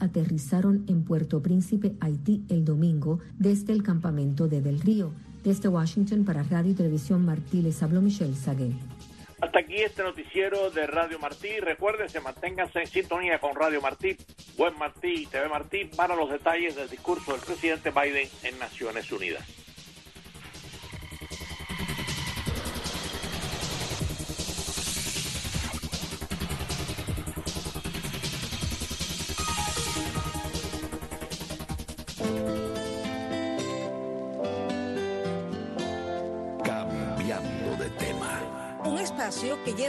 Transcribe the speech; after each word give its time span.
aterrizaron 0.00 0.84
en 0.88 1.04
Puerto 1.04 1.42
Príncipe, 1.42 1.94
Haití, 2.00 2.44
el 2.48 2.64
domingo 2.64 3.20
desde 3.38 3.72
el 3.72 3.82
campamento 3.82 4.48
de 4.48 4.60
Del 4.60 4.80
Río. 4.80 5.12
Desde 5.44 5.68
Washington 5.68 6.24
para 6.24 6.42
Radio 6.42 6.72
y 6.72 6.74
Televisión 6.74 7.24
Martí 7.24 7.62
les 7.62 7.82
habló 7.82 8.02
Michelle 8.02 8.34
Sagué. 8.34 8.72
Hasta 9.40 9.60
aquí 9.60 9.76
este 9.76 10.02
noticiero 10.02 10.70
de 10.70 10.86
Radio 10.86 11.18
Martí. 11.18 11.48
Recuérdense, 11.60 12.20
manténganse 12.20 12.80
en 12.80 12.86
sintonía 12.86 13.38
con 13.38 13.54
Radio 13.54 13.80
Martí, 13.80 14.16
Buen 14.58 14.76
Martí 14.78 15.22
y 15.22 15.26
TV 15.26 15.48
Martí 15.48 15.86
para 15.86 16.14
los 16.14 16.30
detalles 16.30 16.76
del 16.76 16.90
discurso 16.90 17.32
del 17.32 17.40
presidente 17.40 17.90
Biden 17.90 18.28
en 18.42 18.58
Naciones 18.58 19.10
Unidas. 19.10 19.59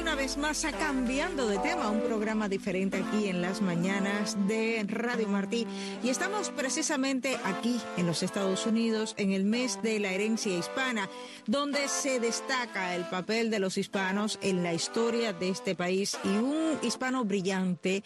Una 0.00 0.16
vez 0.16 0.36
más 0.36 0.64
a 0.64 0.72
Cambiando 0.72 1.46
de 1.46 1.58
Tema, 1.58 1.90
un 1.90 2.00
programa 2.00 2.48
diferente 2.48 2.98
aquí 2.98 3.28
en 3.28 3.40
las 3.40 3.62
mañanas 3.62 4.36
de 4.48 4.84
Radio 4.88 5.28
Martí. 5.28 5.66
Y 6.02 6.08
estamos 6.08 6.50
precisamente 6.50 7.38
aquí 7.44 7.80
en 7.96 8.06
los 8.06 8.22
Estados 8.22 8.66
Unidos 8.66 9.14
en 9.18 9.32
el 9.32 9.44
mes 9.44 9.80
de 9.82 10.00
la 10.00 10.12
herencia 10.12 10.56
hispana, 10.56 11.08
donde 11.46 11.88
se 11.88 12.18
destaca 12.18 12.96
el 12.96 13.04
papel 13.04 13.50
de 13.50 13.60
los 13.60 13.78
hispanos 13.78 14.38
en 14.42 14.62
la 14.62 14.74
historia 14.74 15.32
de 15.32 15.50
este 15.50 15.74
país 15.74 16.18
y 16.24 16.28
un 16.28 16.78
hispano 16.82 17.24
brillante, 17.24 18.02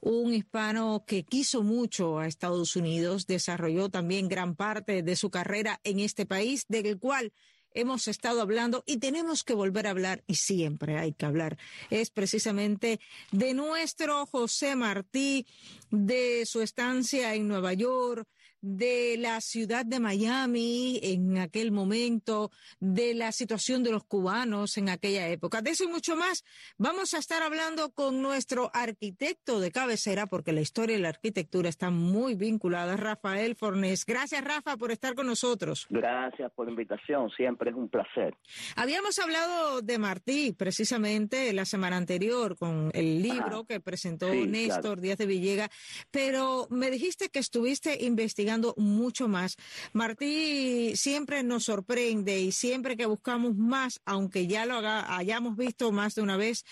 un 0.00 0.34
hispano 0.34 1.04
que 1.06 1.22
quiso 1.22 1.62
mucho 1.62 2.18
a 2.18 2.26
Estados 2.26 2.74
Unidos, 2.74 3.26
desarrolló 3.26 3.88
también 3.88 4.28
gran 4.28 4.56
parte 4.56 5.02
de 5.02 5.16
su 5.16 5.30
carrera 5.30 5.80
en 5.84 6.00
este 6.00 6.26
país, 6.26 6.66
del 6.68 6.98
cual 6.98 7.32
hemos 7.74 8.08
estado 8.08 8.40
hablando 8.40 8.82
y 8.86 8.98
tenemos 8.98 9.44
que 9.44 9.54
volver 9.54 9.86
a 9.86 9.90
hablar 9.90 10.24
y 10.26 10.34
siempre 10.34 10.98
hay 10.98 11.12
que 11.12 11.26
hablar. 11.26 11.58
Es 11.90 12.10
precisamente 12.10 13.00
de 13.30 13.54
nuestro 13.54 14.26
José 14.26 14.76
Martí, 14.76 15.46
de 15.90 16.44
su 16.46 16.60
estancia 16.62 17.34
en 17.34 17.48
Nueva 17.48 17.72
York, 17.74 18.28
de 18.60 19.16
la 19.18 19.40
ciudad 19.40 19.86
de 19.86 20.00
Miami 20.00 20.98
en 21.02 21.38
aquel 21.38 21.70
momento, 21.70 22.50
de 22.80 23.14
la 23.14 23.32
situación 23.32 23.82
de 23.82 23.92
los 23.92 24.04
cubanos 24.04 24.76
en 24.76 24.88
aquella 24.88 25.28
época. 25.28 25.62
De 25.62 25.70
eso 25.70 25.84
y 25.84 25.88
mucho 25.88 26.16
más 26.16 26.44
vamos 26.76 27.14
a 27.14 27.18
estar 27.18 27.42
hablando 27.42 27.90
con 27.90 28.20
nuestro 28.20 28.70
arquitecto 28.74 29.60
de 29.60 29.70
cabecera, 29.70 30.26
porque 30.26 30.52
la 30.52 30.60
historia 30.60 30.96
y 30.96 31.00
la 31.00 31.10
arquitectura 31.10 31.68
están 31.68 31.94
muy 31.94 32.34
vinculadas, 32.34 32.98
Rafael 32.98 33.54
Fornés. 33.54 34.04
Gracias, 34.04 34.42
Rafa, 34.42 34.76
por 34.76 34.90
estar 34.90 35.14
con 35.14 35.26
nosotros. 35.26 35.86
Gracias 35.90 36.50
por 36.52 36.66
la 36.66 36.72
invitación, 36.72 37.30
siempre 37.30 37.70
es 37.70 37.76
un 37.76 37.88
placer. 37.88 38.34
Habíamos 38.76 39.18
hablado 39.18 39.82
de 39.82 39.98
Martí 39.98 40.52
precisamente 40.52 41.52
la 41.52 41.64
semana 41.64 41.96
anterior 41.96 42.56
con 42.56 42.90
el 42.94 43.22
libro 43.22 43.64
que 43.64 43.80
presentó 43.80 44.32
Néstor 44.34 45.00
Díaz 45.00 45.18
de 45.18 45.26
Villega, 45.26 45.70
pero 46.10 46.66
me 46.70 46.90
dijiste 46.90 47.28
que 47.28 47.38
estuviste 47.38 48.04
investigando 48.04 48.47
mucho 48.76 49.28
más. 49.28 49.56
Martí 49.92 50.96
siempre 50.96 51.42
nos 51.42 51.64
sorprende 51.64 52.40
y 52.40 52.52
siempre 52.52 52.96
que 52.96 53.06
buscamos 53.06 53.56
más, 53.56 54.00
aunque 54.06 54.46
ya 54.46 54.66
lo 54.66 54.80
hayamos 54.84 55.56
visto 55.56 55.92
más 55.92 56.14
de 56.14 56.22
una 56.22 56.36
vez, 56.36 56.64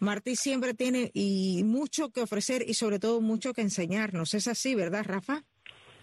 Martí 0.00 0.36
siempre 0.36 0.74
tiene 0.74 1.10
y 1.14 1.62
mucho 1.64 2.10
que 2.10 2.22
ofrecer 2.22 2.62
y 2.66 2.74
sobre 2.74 2.98
todo 2.98 3.20
mucho 3.20 3.52
que 3.52 3.62
enseñarnos. 3.62 4.34
Es 4.34 4.48
así, 4.48 4.74
¿verdad, 4.74 5.04
Rafa? 5.06 5.42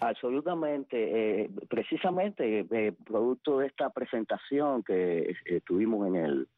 Absolutamente, 0.00 1.42
eh, 1.42 1.50
precisamente 1.68 2.66
eh, 2.70 2.92
producto 3.04 3.58
de 3.58 3.66
esta 3.66 3.90
presentación 3.90 4.82
que 4.82 5.36
eh, 5.44 5.60
tuvimos 5.66 6.08
en 6.08 6.16
el 6.16 6.48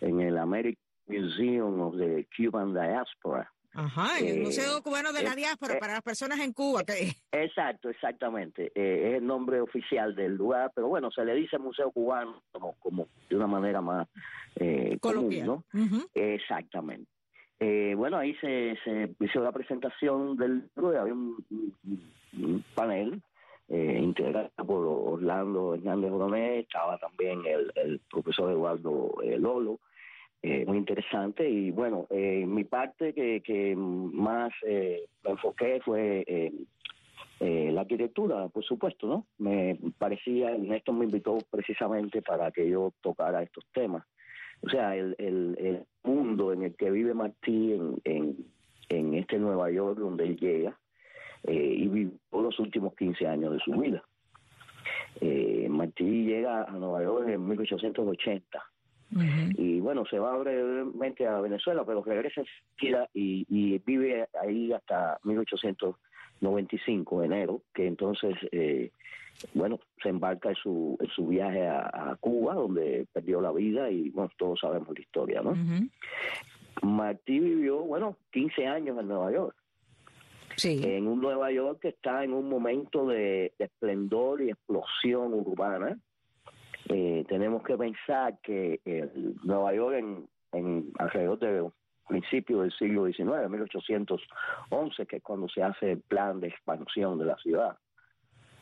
en 0.00 0.20
el 0.20 0.38
American 0.38 0.84
Museum 1.06 1.80
of 1.80 1.96
the 1.96 2.26
Cuban 2.36 2.72
Diaspora, 2.72 3.52
Ajá, 3.74 4.20
el 4.20 4.40
Museo 4.40 4.80
Cubano 4.82 5.12
de 5.12 5.24
la 5.24 5.34
Diáspora 5.34 5.78
para 5.80 5.94
las 5.94 6.02
personas 6.02 6.38
en 6.38 6.52
Cuba. 6.52 6.84
Exacto, 7.32 7.90
exactamente. 7.90 8.70
Eh, 8.74 9.10
es 9.10 9.14
el 9.16 9.26
nombre 9.26 9.60
oficial 9.60 10.14
del 10.14 10.36
lugar, 10.36 10.70
pero 10.74 10.86
bueno, 10.88 11.10
se 11.10 11.24
le 11.24 11.34
dice 11.34 11.58
Museo 11.58 11.90
Cubano 11.90 12.42
como, 12.52 12.74
como 12.78 13.08
de 13.28 13.36
una 13.36 13.48
manera 13.48 13.80
más 13.80 14.06
eh, 14.56 14.96
común, 15.00 15.44
¿no? 15.44 15.64
Exactamente. 16.14 17.10
Eh, 17.58 17.94
bueno, 17.96 18.16
ahí 18.16 18.34
se, 18.36 18.76
se 18.84 19.14
hizo 19.20 19.40
la 19.40 19.52
presentación 19.52 20.36
del 20.36 20.70
libro 20.76 21.00
había 21.00 21.14
un, 21.14 21.44
panel 22.74 23.22
eh, 23.68 23.98
integrado 24.00 24.50
por 24.66 24.84
Orlando 25.14 25.74
Hernández 25.74 26.12
Broné, 26.12 26.60
estaba 26.60 26.98
también 26.98 27.44
el, 27.46 27.72
el 27.76 28.00
profesor 28.10 28.50
Eduardo 28.50 29.14
Lolo, 29.38 29.80
eh, 30.46 30.66
muy 30.66 30.76
interesante 30.76 31.48
y 31.48 31.70
bueno, 31.70 32.06
eh, 32.10 32.44
mi 32.46 32.64
parte 32.64 33.14
que, 33.14 33.40
que 33.40 33.74
más 33.74 34.52
eh, 34.66 35.06
me 35.24 35.30
enfoqué 35.30 35.80
fue 35.82 36.22
eh, 36.28 37.70
la 37.72 37.80
arquitectura, 37.80 38.48
por 38.48 38.62
supuesto, 38.62 39.06
¿no? 39.06 39.26
Me 39.38 39.78
parecía, 39.96 40.54
esto 40.54 40.92
me 40.92 41.06
invitó 41.06 41.38
precisamente 41.50 42.20
para 42.20 42.50
que 42.50 42.68
yo 42.68 42.92
tocara 43.00 43.42
estos 43.42 43.64
temas. 43.72 44.04
O 44.60 44.68
sea, 44.68 44.94
el, 44.94 45.16
el, 45.16 45.56
el 45.58 45.86
mundo 46.02 46.52
en 46.52 46.64
el 46.64 46.76
que 46.76 46.90
vive 46.90 47.14
Martí 47.14 47.72
en, 47.72 47.96
en, 48.04 48.36
en 48.90 49.14
este 49.14 49.38
Nueva 49.38 49.70
York 49.70 49.98
donde 49.98 50.24
él 50.24 50.36
llega 50.36 50.78
y 51.46 51.88
vivió 51.88 52.12
los 52.32 52.58
últimos 52.58 52.94
15 52.96 53.26
años 53.26 53.52
de 53.54 53.60
su 53.60 53.72
vida. 53.72 54.04
Martí 55.70 56.26
llega 56.26 56.64
a 56.64 56.72
Nueva 56.72 57.02
York 57.02 57.28
en 57.30 57.48
1880 57.48 58.73
y 59.56 59.80
bueno, 59.80 60.04
se 60.06 60.18
va 60.18 60.36
brevemente 60.36 61.26
a 61.26 61.40
Venezuela, 61.40 61.84
pero 61.84 62.02
regresa 62.02 62.42
y, 63.12 63.46
y 63.48 63.78
vive 63.78 64.28
ahí 64.40 64.72
hasta 64.72 65.18
1895, 65.22 67.22
enero, 67.22 67.62
que 67.72 67.86
entonces, 67.86 68.34
eh, 68.50 68.90
bueno, 69.54 69.78
se 70.02 70.08
embarca 70.08 70.50
en 70.50 70.56
su, 70.56 70.96
en 71.00 71.08
su 71.08 71.28
viaje 71.28 71.66
a, 71.66 72.16
Cuba, 72.20 72.54
donde 72.54 73.06
perdió 73.12 73.40
la 73.40 73.52
vida 73.52 73.90
y, 73.90 74.10
bueno, 74.10 74.30
todos 74.36 74.60
sabemos 74.60 74.88
la 74.94 75.00
historia, 75.00 75.42
¿no? 75.42 75.54
Martí 76.82 77.38
vivió, 77.38 77.78
bueno, 77.78 78.16
15 78.32 78.66
años 78.66 78.98
en 78.98 79.08
Nueva 79.08 79.32
York. 79.32 79.56
Sí. 80.56 80.80
En 80.84 81.08
un 81.08 81.20
Nueva 81.20 81.50
York 81.50 81.80
que 81.80 81.88
está 81.88 82.22
en 82.22 82.32
un 82.32 82.48
momento 82.48 83.08
de 83.08 83.52
esplendor 83.58 84.40
y 84.42 84.50
explosión 84.50 85.34
urbana 85.34 85.98
eh, 86.88 87.24
tenemos 87.28 87.62
que 87.62 87.76
pensar 87.76 88.38
que 88.42 88.80
el 88.84 89.36
Nueva 89.42 89.74
York 89.74 89.96
en, 89.96 90.28
en 90.52 90.92
alrededor 90.98 91.38
de 91.38 91.70
principio 92.06 92.60
del 92.60 92.72
siglo 92.72 93.06
XIX, 93.06 93.48
1811, 93.48 95.06
que 95.06 95.16
es 95.16 95.22
cuando 95.22 95.48
se 95.48 95.62
hace 95.62 95.92
el 95.92 96.00
plan 96.00 96.40
de 96.40 96.48
expansión 96.48 97.18
de 97.18 97.24
la 97.24 97.36
ciudad, 97.36 97.78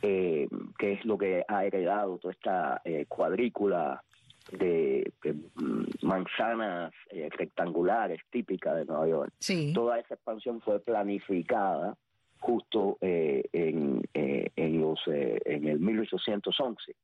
eh, 0.03 0.49
que 0.79 0.93
es 0.93 1.05
lo 1.05 1.19
que 1.19 1.45
ha 1.47 1.65
heredado 1.65 2.19
toda 2.19 2.33
esta 2.33 2.81
eh, 2.85 3.07
cuadrícula 3.09 4.03
de, 4.51 5.13
mm, 5.55 5.85
manzanas 6.03 6.93
eh, 7.11 7.29
rectangulares 7.31 8.21
típica 8.31 8.75
de 8.75 8.85
Nueva 8.85 9.09
York. 9.09 9.33
Toda 9.75 9.99
esa 9.99 10.15
expansión 10.15 10.61
fue 10.61 10.81
planificada 10.81 11.97
justo 12.41 12.99
en, 13.01 14.03
en, 14.13 14.81
los, 14.81 15.01
en 15.07 15.69
el 15.69 15.79
1811 15.79 16.97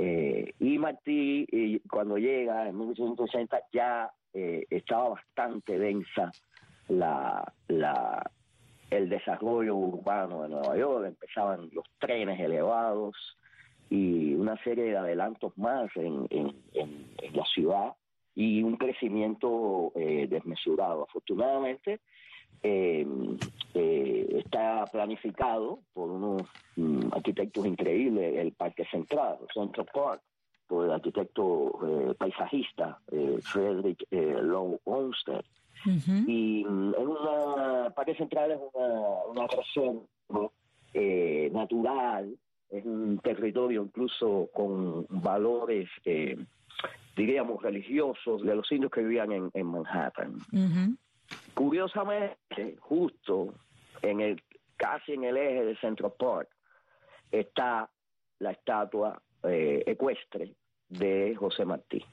eh, 0.00 0.54
y 0.60 0.78
Martí, 0.78 1.82
cuando 1.90 2.18
llega 2.18 2.68
en 2.68 2.78
1860, 2.78 3.60
ya 3.72 4.08
eh, 4.32 4.64
estaba 4.70 5.08
bastante 5.08 5.76
densa 5.76 6.30
la, 6.88 7.52
el 8.90 9.08
desarrollo 9.08 9.74
urbano 9.74 10.42
de 10.42 10.50
Nueva 10.50 10.76
York, 10.76 11.06
empezaban 11.08 11.68
los 11.72 11.84
trenes 11.98 12.38
elevados 12.38 13.16
y 13.90 14.34
una 14.34 14.56
serie 14.62 14.84
de 14.84 14.96
adelantos 14.96 15.58
más 15.58 15.90
en, 15.96 16.28
la 17.32 17.44
ciudad 17.52 17.94
y 18.36 18.62
un 18.62 18.76
crecimiento 18.76 19.90
eh, 19.96 20.28
desmesurado. 20.30 21.02
Afortunadamente, 21.08 21.98
eh, 22.62 23.06
eh, 23.74 24.42
está 24.44 24.84
planificado 24.86 25.80
por 25.92 26.10
unos 26.10 26.42
mm, 26.76 27.12
arquitectos 27.12 27.66
increíbles 27.66 28.36
el 28.36 28.52
Parque 28.52 28.84
Central, 28.90 29.38
Central 29.54 29.86
Park, 29.92 30.22
por 30.66 30.84
el 30.84 30.92
arquitecto 30.92 31.78
eh, 31.86 32.14
paisajista 32.14 32.98
eh, 33.10 33.38
Frederick 33.42 34.04
eh, 34.10 34.36
Lowe 34.42 34.80
Olmsted. 34.84 35.44
Y 36.26 36.64
mm, 36.68 36.94
es 36.94 37.06
una, 37.06 37.90
Parque 37.90 38.14
Central 38.16 38.52
es 38.52 38.58
una, 38.74 38.88
una 39.30 39.46
reserva 39.46 40.50
natural, 41.52 42.36
es 42.70 42.84
un 42.84 43.18
territorio 43.18 43.82
incluso 43.82 44.48
con 44.52 45.06
valores, 45.08 45.88
diríamos, 47.16 47.62
religiosos 47.62 48.42
de 48.42 48.56
los 48.56 48.70
indios 48.72 48.90
que 48.90 49.02
vivían 49.02 49.50
en, 49.54 49.66
Manhattan. 49.66 50.38
Curiosamente, 51.58 52.76
justo 52.78 53.52
en 54.02 54.20
el 54.20 54.40
casi 54.76 55.14
en 55.14 55.24
el 55.24 55.36
eje 55.36 55.64
de 55.64 55.76
Central 55.78 56.12
Park 56.16 56.48
está 57.32 57.90
la 58.38 58.52
estatua 58.52 59.20
eh, 59.42 59.82
ecuestre 59.84 60.54
de 60.88 61.34
José 61.34 61.64
Martí, 61.64 62.04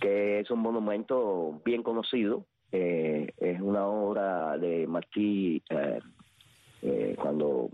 que 0.00 0.40
es 0.40 0.50
un 0.50 0.58
monumento 0.58 1.62
bien 1.64 1.84
conocido. 1.84 2.44
Eh, 2.72 3.32
es 3.36 3.60
una 3.60 3.86
obra 3.86 4.58
de 4.58 4.88
Martí 4.88 5.62
eh, 5.70 7.14
cuando 7.22 7.70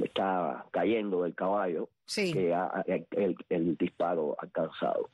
está 0.00 0.64
cayendo 0.70 1.24
del 1.24 1.34
caballo 1.34 1.88
que 2.14 2.54
ha, 2.54 2.84
el, 2.86 3.36
el, 3.48 3.76
disparo 3.76 4.36
alcanzado. 4.38 5.10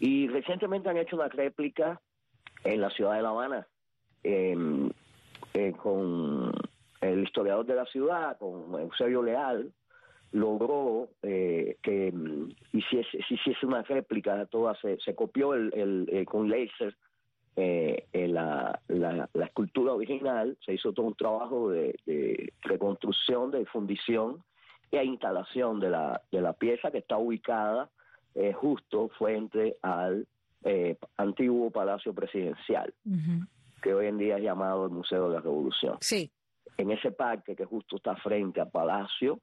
Y 0.00 0.28
recientemente 0.28 0.90
han 0.90 0.98
hecho 0.98 1.16
una 1.16 1.28
réplica 1.28 1.98
en 2.62 2.82
la 2.82 2.90
ciudad 2.90 3.14
de 3.14 3.22
La 3.22 3.30
Habana 3.30 3.66
em, 4.22 4.90
con 5.82 6.52
el 7.00 7.22
historiador 7.22 7.64
de 7.66 7.74
la 7.74 7.86
ciudad, 7.86 8.36
con 8.38 8.78
Eusebio 8.78 9.22
Leal, 9.22 9.72
logró 10.32 11.08
eh, 11.22 11.76
que 11.82 12.12
mm, 12.12 12.50
hiciese, 12.72 13.18
hiciese 13.30 13.66
una 13.66 13.82
réplica, 13.82 14.44
toda 14.46 14.74
se, 14.80 14.98
se 14.98 15.14
copió 15.14 15.54
el, 15.54 16.08
eh, 16.12 16.24
con 16.24 16.50
láser 16.50 16.94
eh, 17.58 18.04
la, 18.28 18.78
escultura 19.34 19.94
original, 19.94 20.58
se 20.64 20.74
hizo 20.74 20.92
todo 20.92 21.06
un 21.06 21.14
trabajo 21.14 21.70
de, 21.70 21.98
de, 22.04 22.52
reconstrucción, 22.62 23.50
de 23.50 23.64
fundición 23.64 24.42
e 24.90 25.02
instalación 25.02 25.80
de 25.80 25.90
la, 25.90 26.20
de 26.30 26.40
la 26.42 26.52
pieza 26.52 26.90
que 26.90 26.98
está 26.98 27.16
ubicada 27.16 27.88
eh, 28.34 28.52
justo 28.52 29.08
frente 29.18 29.76
al 29.80 30.26
eh, 30.64 30.96
antiguo 31.16 31.70
Palacio 31.70 32.12
Presidencial, 32.12 32.92
que 33.82 33.94
hoy 33.94 34.06
en 34.06 34.18
día 34.18 34.36
es 34.36 34.42
llamado 34.42 34.86
el 34.86 34.92
Museo 34.92 35.28
de 35.28 35.34
la 35.34 35.40
Revolución. 35.40 35.96
Sí. 36.00 36.30
En 36.76 36.90
ese 36.90 37.10
parque 37.10 37.56
que 37.56 37.64
justo 37.64 37.96
está 37.96 38.16
frente 38.16 38.60
al 38.60 38.70
Palacio, 38.70 39.40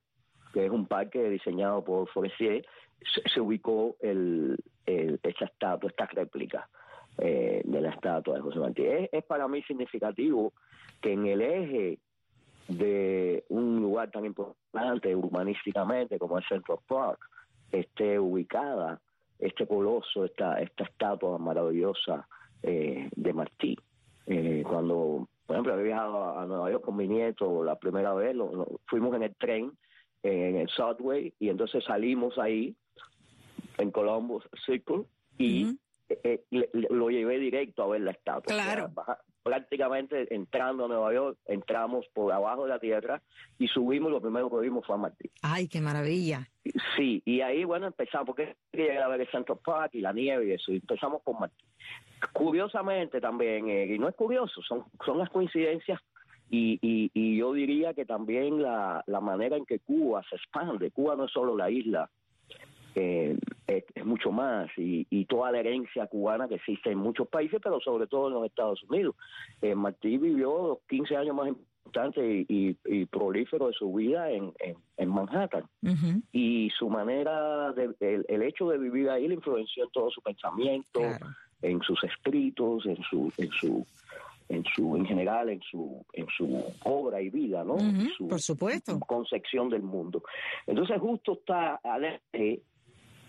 que 0.54 0.66
es 0.66 0.72
un 0.72 0.86
parque 0.86 1.30
diseñado 1.30 1.84
por 1.84 2.08
Forestier, 2.10 2.66
se, 3.34 3.42
ubicó 3.42 3.96
el, 4.00 4.58
esta 4.86 5.46
estatua, 5.46 5.90
esta 5.90 6.06
réplica 6.06 6.70
eh, 7.18 7.62
de 7.64 7.82
la 7.82 7.90
estatua 7.90 8.36
de 8.36 8.42
José 8.42 8.60
Martí. 8.60 8.84
Es, 9.12 9.24
para 9.26 9.48
mí 9.48 9.62
significativo 9.64 10.54
que 11.02 11.14
en 11.14 11.26
el 11.26 11.42
eje 11.42 12.00
de 12.68 13.44
un 13.50 13.82
lugar 13.82 14.10
tan 14.12 14.26
importante 14.26 15.16
urbanísticamente 15.16 16.18
como 16.18 16.38
el 16.38 16.46
Central 16.46 16.80
Park 16.88 17.20
esté 17.72 18.20
ubicada 18.20 19.02
este 19.40 19.68
coloso, 19.68 20.24
esta, 20.26 20.62
esta 20.62 20.86
estatua 20.86 21.38
maravillosa 21.38 22.28
eh, 22.62 23.10
de 23.14 23.34
Martí. 23.34 23.78
Eh, 24.28 24.64
cuando, 24.68 25.28
por 25.46 25.56
ejemplo, 25.56 25.78
he 25.78 25.84
viajado 25.84 26.40
a, 26.40 26.46
Nueva 26.46 26.72
York 26.72 26.86
con 26.86 26.96
mi 26.96 27.08
nieto 27.08 27.64
la 27.64 27.76
primera 27.78 28.14
vez, 28.14 28.36
fuimos 28.86 29.16
en 29.16 29.24
el 29.24 29.36
tren 29.36 29.72
en 30.24 30.56
el 30.56 30.70
subway 30.70 31.34
y 31.40 31.50
entonces 31.50 31.84
salimos 31.84 32.38
ahí 32.40 32.76
en 33.78 33.92
Columbus 33.92 34.48
Circle 34.66 35.04
y 35.38 35.78
eh, 36.10 36.44
eh, 36.50 36.70
lo 36.72 37.10
llevé 37.10 37.40
directo 37.40 37.84
a 37.84 37.88
ver 37.88 38.02
la 38.02 38.12
estatua. 38.12 38.54
Claro. 38.54 38.92
prácticamente 39.44 40.34
entrando 40.34 40.86
a 40.86 40.88
Nueva 40.88 41.14
York, 41.14 41.38
entramos 41.46 42.06
por 42.14 42.32
abajo 42.32 42.64
de 42.64 42.70
la 42.70 42.80
tierra 42.80 43.22
y 43.60 43.68
subimos, 43.68 44.12
lo 44.12 44.22
primero 44.22 44.50
que 44.50 44.62
vimos 44.62 44.86
fue 44.86 44.96
a 44.96 45.00
Martí. 45.00 45.30
¡Ay, 45.42 45.68
qué 45.68 45.82
maravilla! 45.82 46.48
Sí, 46.96 47.22
y 47.26 47.42
ahí, 47.42 47.66
bueno, 47.66 47.88
empezamos, 47.88 48.28
porque 48.28 48.56
quería 48.72 49.06
ver 49.10 49.22
el 49.22 49.30
Central 49.30 49.60
Park 49.64 49.96
y 49.96 50.02
la 50.02 50.14
nieve 50.14 50.48
y 50.48 50.52
eso, 50.54 50.72
y 50.72 50.76
empezamos 50.76 51.22
por 51.24 51.38
Martí. 51.38 51.66
Curiosamente 52.32 53.20
también, 53.20 53.70
eh, 53.70 53.86
y 53.94 54.00
no 54.00 54.08
es 54.08 54.16
curioso, 54.16 54.62
son, 54.62 54.86
son 55.06 55.18
las 55.18 55.30
coincidencias 55.30 56.00
y, 56.50 56.80
y, 56.82 57.12
y, 57.14 57.38
yo 57.38 57.52
diría 57.54 57.94
que 57.94 58.06
también 58.06 58.62
la, 58.62 59.04
la 59.08 59.20
manera 59.20 59.58
en 59.58 59.66
que 59.66 59.80
Cuba 59.80 60.22
se 60.30 60.36
expande, 60.36 60.92
Cuba 60.92 61.16
no 61.16 61.26
es 61.26 61.32
solo 61.32 61.58
la 61.58 61.70
isla, 61.70 62.10
eh, 62.96 63.38
es, 63.66 64.06
mucho 64.06 64.32
más, 64.32 64.70
y, 64.78 65.08
y, 65.10 65.26
toda 65.26 65.52
la 65.52 65.60
herencia 65.60 66.06
cubana 66.08 66.48
que 66.48 66.56
existe 66.56 66.92
en 66.92 67.00
muchos 67.00 67.28
países, 67.28 67.60
pero 67.64 67.80
sobre 67.80 68.06
todo 68.08 68.28
en 68.28 68.36
los 68.36 68.46
Estados 68.46 68.84
Unidos. 68.84 69.16
Eh, 69.62 69.74
Martí 69.74 70.18
vivió 70.18 70.68
los 70.68 70.78
15 70.90 71.18
años 71.18 71.36
más 71.36 71.48
importantes 71.48 72.46
y, 72.48 72.78
y, 72.86 73.06
prolíferos 73.06 73.70
de 73.70 73.74
su 73.74 73.94
vida 73.94 74.30
en, 74.30 74.54
en, 74.98 75.10
Manhattan. 75.10 75.64
Y 76.32 76.70
su 76.78 76.90
manera, 76.90 77.72
de, 77.72 78.26
el, 78.28 78.42
hecho 78.44 78.70
de 78.70 78.78
vivir 78.78 79.10
ahí 79.10 79.28
le 79.28 79.36
influenció 79.36 79.86
en 79.86 79.92
todo 79.92 80.12
su 80.12 80.22
pensamiento, 80.22 81.02
en 81.64 81.82
sus 81.82 82.04
escritos, 82.04 82.86
en 82.86 83.02
su... 83.04 83.32
En 83.38 83.50
su 83.52 83.86
en 84.50 84.64
su 84.76 84.96
en 84.96 85.06
general 85.06 85.50
en 85.50 85.62
su 85.62 86.06
en 86.14 86.28
su 86.28 86.64
obra 86.84 87.22
y 87.22 87.30
vida 87.30 87.64
no 87.64 87.78
su, 88.18 88.28
por 88.28 88.42
supuesto. 88.42 89.00
concepción 89.00 89.70
del 89.70 89.82
mundo. 89.82 90.24
Entonces 90.68 91.00
justo 91.00 91.34
está 91.34 91.76
al 91.84 92.06
este 92.06 92.62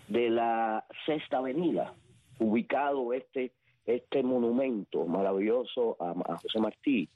de 0.07 0.29
la 0.29 0.85
sexta 1.05 1.37
avenida 1.37 1.93
ubicado 2.39 3.13
este 3.13 3.53
este 3.85 4.23
monumento 4.23 5.05
maravilloso 5.05 5.95
a, 5.99 6.37
José 6.37 6.59
Martí 6.59 7.09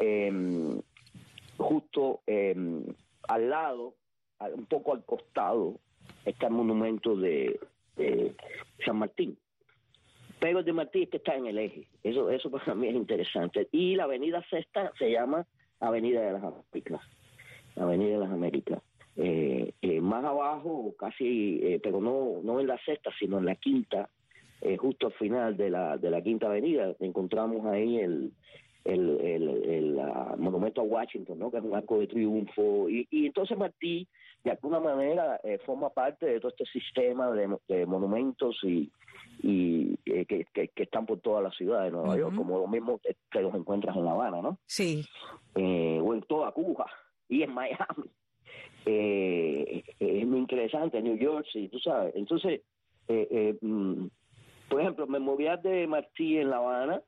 em, 0.00 0.80
justo 1.56 2.22
em, 2.26 2.84
al 3.28 3.50
lado 3.50 3.94
un 4.40 4.66
poco 4.66 4.94
al 4.94 5.04
costado 5.04 5.78
está 6.24 6.46
el 6.46 6.52
monumento 6.52 7.16
de 7.16 7.58
San 8.84 8.96
Martín 8.96 9.36
pero 10.40 10.60
el 10.60 10.64
de 10.64 10.72
Martí 10.72 11.06
que 11.06 11.18
está 11.18 11.34
en 11.34 11.46
el 11.46 11.58
eje. 11.58 11.86
Eso, 12.02 12.30
eso 12.30 12.50
para 12.50 12.74
mí 12.74 12.88
es 12.88 12.94
interesante. 12.94 13.68
Y 13.72 13.96
la 13.96 14.04
avenida 14.04 14.42
sexta 14.48 14.92
se 14.98 15.10
llama 15.10 15.46
Avenida 15.80 16.22
de 16.22 16.32
las 16.32 16.42
Américas. 16.42 17.00
Avenida 17.76 18.12
de 18.12 18.18
las 18.18 18.30
Américas. 18.30 18.82
Eh, 19.16 19.72
eh, 19.82 20.00
más 20.00 20.24
abajo, 20.24 20.94
casi, 20.96 21.58
eh, 21.62 21.80
pero 21.82 22.00
no, 22.00 22.40
no 22.42 22.60
en 22.60 22.68
la 22.68 22.78
sexta, 22.84 23.10
sino 23.18 23.38
en 23.38 23.46
la 23.46 23.56
quinta, 23.56 24.08
justo 24.78 25.06
al 25.06 25.12
final 25.12 25.56
de 25.56 25.70
la, 25.70 25.98
de 25.98 26.10
la 26.10 26.20
quinta 26.20 26.46
avenida, 26.46 26.92
encontramos 26.98 27.64
ahí 27.66 27.98
el, 27.98 28.32
el, 28.84 29.20
el, 29.20 30.00
monumento 30.36 30.80
a 30.80 30.84
Washington, 30.84 31.38
¿no? 31.38 31.48
que 31.48 31.58
es 31.58 31.62
un 31.62 31.76
arco 31.76 32.00
de 32.00 32.08
triunfo. 32.08 32.88
Y, 32.88 33.06
y 33.08 33.26
entonces 33.26 33.56
Martí, 33.56 34.08
de 34.42 34.50
alguna 34.50 34.80
manera, 34.80 35.40
forma 35.64 35.90
parte 35.90 36.26
de 36.26 36.40
todo 36.40 36.48
este 36.48 36.64
sistema 36.66 37.30
de 37.30 37.86
monumentos 37.86 38.58
y, 38.64 38.90
y 39.42 39.98
eh, 40.06 40.26
que, 40.26 40.46
que, 40.52 40.82
están 40.82 41.06
por 41.06 41.20
toda 41.20 41.40
la 41.40 41.50
ciudad 41.50 41.84
de 41.84 41.90
Nueva 41.90 42.16
York, 42.16 42.34
como 42.34 42.58
lo 42.58 42.66
mismo 42.66 42.98
que, 42.98 43.40
los 43.40 43.54
encuentras 43.54 43.96
en 43.96 44.04
La 44.04 44.12
Habana, 44.12 44.42
¿no? 44.42 44.58
Sí. 44.66 45.04
Eh, 45.54 46.00
o 46.02 46.14
en 46.14 46.22
toda 46.22 46.50
Cuba 46.52 46.86
y 47.28 47.42
en 47.42 47.54
Miami. 47.54 47.76
Eh, 48.90 49.84
es 49.98 50.26
muy 50.26 50.38
interesante, 50.38 51.02
New 51.02 51.18
York, 51.18 51.44
sí, 51.52 51.68
tú 51.68 51.78
sabes. 51.78 52.14
Entonces, 52.16 52.62
mm, 53.60 54.06
por 54.70 54.80
ejemplo, 54.80 55.06
Memorial 55.06 55.60
de 55.60 55.86
Martí 55.86 56.38
en 56.38 56.48
La 56.48 56.56
Habana 56.56 57.02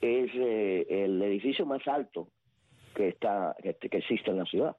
es 0.00 0.34
el 0.34 1.22
edificio 1.22 1.64
más 1.64 1.86
alto 1.86 2.26
que 2.92 3.08
está 3.08 3.54
que, 3.62 3.74
que 3.74 3.98
existe 3.98 4.32
en 4.32 4.38
la 4.38 4.46
ciudad. 4.46 4.76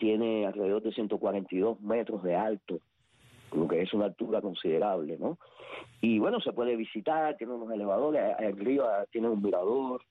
tiene 0.00 0.46
alrededor 0.46 0.82
de 0.82 0.90
142 0.90 1.80
metros 1.80 2.24
de 2.24 2.34
alto 2.34 2.80
lo 3.52 3.68
que 3.68 3.82
es 3.82 3.92
una 3.94 4.06
altura 4.06 4.40
considerable, 4.40 5.16
¿no? 5.18 5.38
Y 6.00 6.18
bueno, 6.18 6.40
se 6.40 6.52
puede 6.52 6.76
visitar, 6.76 7.36
tiene 7.36 7.54
unos 7.54 7.72
elevadores, 7.72 8.22
arriba 8.38 9.04
tiene 9.10 9.28
un 9.28 9.42
mirador 9.42 10.02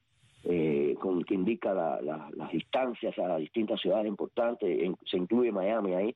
eh, 0.43 0.95
con 1.01 1.23
que 1.23 1.33
indica 1.33 1.73
las 1.73 2.51
distancias 2.51 3.17
a 3.19 3.37
distintas 3.37 3.81
ciudades 3.81 4.07
importantes, 4.07 4.77
se 5.09 5.17
incluye 5.17 5.51
Miami 5.51 5.93
ahí, 5.93 6.15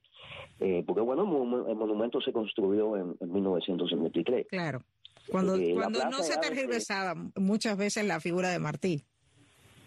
eh, 0.60 0.84
porque 0.86 1.01
bueno, 1.01 1.24
el 1.68 1.75
monumento 1.75 2.22
se 2.22 2.32
construyó 2.32 2.96
en, 2.96 3.16
1953. 3.20 4.48
Claro, 4.48 4.82
cuando, 5.30 5.58
cuando 5.74 6.00
no 6.10 6.20
se 6.20 6.38
tergiversaba 6.40 7.16
muchas 7.36 7.78
veces 7.78 8.06
la 8.06 8.20
figura 8.20 8.50
de 8.50 8.60
Martí. 8.60 9.04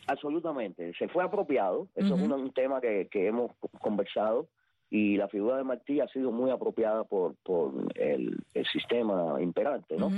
Absolutamente, 0.07 0.93
se 0.99 1.09
fue 1.09 1.25
apropiado, 1.25 1.89
eso 1.95 2.15
es 2.15 2.21
un, 2.21 2.53
tema 2.53 2.81
que, 2.81 3.09
que 3.11 3.29
hemos 3.29 3.53
conversado 3.81 4.49
y 4.95 5.17
la 5.17 5.27
figura 5.27 5.57
de 5.57 5.65
Martí 5.65 5.99
ha 5.99 6.07
sido 6.07 6.31
muy 6.31 6.53
apropiada 6.53 7.03
por, 7.03 7.35
por 7.43 7.73
el, 7.97 8.39
sistema 8.73 9.43
imperante, 9.43 9.97
¿no? 9.97 10.09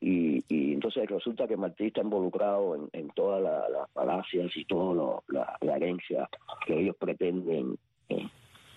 y, 0.00 0.44
y, 0.48 0.74
entonces 0.74 1.10
resulta 1.10 1.48
que 1.48 1.56
Martí 1.56 1.86
está 1.86 2.02
involucrado 2.02 2.76
en, 2.76 2.88
en 2.92 3.08
todas 3.10 3.42
las 3.42 3.90
falacias 3.90 4.56
y 4.56 4.64
toda 4.64 5.20
la, 5.26 5.74
herencia 5.74 6.28
que 6.64 6.78
ellos 6.78 6.94
pretenden 7.00 7.76
eh, 8.08 8.28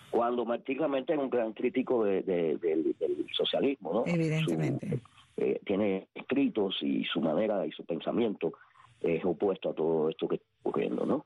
cuando 0.10 0.46
Martí 0.46 0.74
realmente 0.74 1.14
es 1.14 1.20
un 1.20 1.30
gran 1.30 1.54
crítico 1.54 2.04
del 2.06 2.96
socialismo, 3.32 3.94
¿no? 3.94 4.04
Evidentemente. 4.08 5.00
Eh, 5.38 5.60
tiene 5.64 6.08
escritos 6.16 6.82
y 6.82 7.04
su 7.04 7.22
manera 7.22 7.68
y 7.68 7.72
su 7.72 7.86
pensamiento 7.86 8.54
es 9.00 9.24
opuesto 9.24 9.70
a 9.70 9.75
todo 9.75 10.10
esto 10.10 10.28
que 10.28 10.38
está 10.38 10.48
ocurriendo, 10.64 11.06
¿no? 11.06 11.25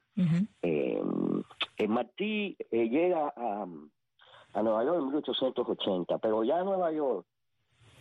Eh, 0.61 1.01
Martí 1.87 2.57
llega 2.69 3.33
a, 3.37 3.65
a 4.53 4.61
Nueva 4.61 4.83
York 4.83 4.99
en 4.99 5.07
1880, 5.07 6.17
pero 6.19 6.43
ya 6.43 6.63
Nueva 6.63 6.91
York 6.91 7.25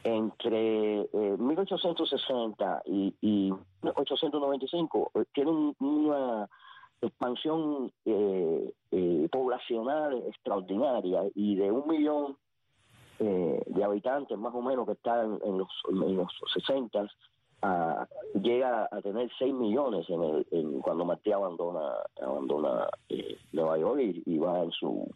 entre 0.05 1.09
1860 1.13 2.83
y, 2.87 3.15
y 3.21 3.53
1895 3.83 5.11
tiene 5.33 5.75
una 5.81 6.49
expansión 7.01 7.93
eh, 8.05 8.73
eh, 8.91 9.29
poblacional 9.31 10.23
extraordinaria 10.27 11.23
y 11.35 11.57
de 11.57 11.71
un 11.71 11.89
millón 11.89 12.37
eh, 13.21 13.63
de 13.67 13.85
habitantes 13.85 14.39
más 14.39 14.55
o 14.55 14.63
menos 14.63 14.87
que 14.87 14.93
están 14.93 15.39
en 15.45 15.59
los, 15.59 15.69
en 15.89 16.17
los 16.17 16.33
60 16.55 17.07
llega 18.41 18.89
a 18.91 19.03
tener 19.03 19.29
6 19.37 19.53
millones 19.53 20.09
en 20.09 20.23
el, 20.23 20.81
cuando 20.81 21.05
Martí 21.05 21.33
abandona 21.33 21.93
abandona 22.21 22.89
Nueva 23.53 23.79
York 23.79 24.01
y, 24.25 24.39
va 24.39 24.63
en 24.63 24.71
su 24.71 25.11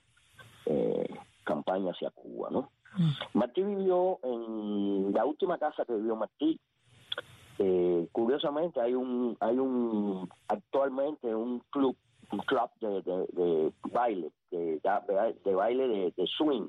campaña 1.44 1.90
hacia 1.90 2.10
Cuba 2.10 2.48
no 2.50 2.70
mm. 2.96 3.38
Martí 3.38 3.62
vivió 3.62 4.18
en 4.22 5.12
la 5.12 5.24
última 5.24 5.58
casa 5.58 5.84
que 5.84 5.94
vivió 5.94 6.16
Martí. 6.16 6.58
Eh, 7.58 8.08
curiosamente 8.12 8.80
hay 8.80 8.94
un 8.94 9.36
hay 9.38 9.58
un 9.58 10.28
actualmente 10.48 11.34
un 11.34 11.60
club 11.70 11.94
un 12.30 12.38
club 12.40 12.70
de, 12.80 13.02
de, 13.02 13.72
baile 13.92 14.30
de, 14.50 14.80
de 15.44 15.54
baile 15.54 16.12
de, 16.16 16.26
swing 16.26 16.68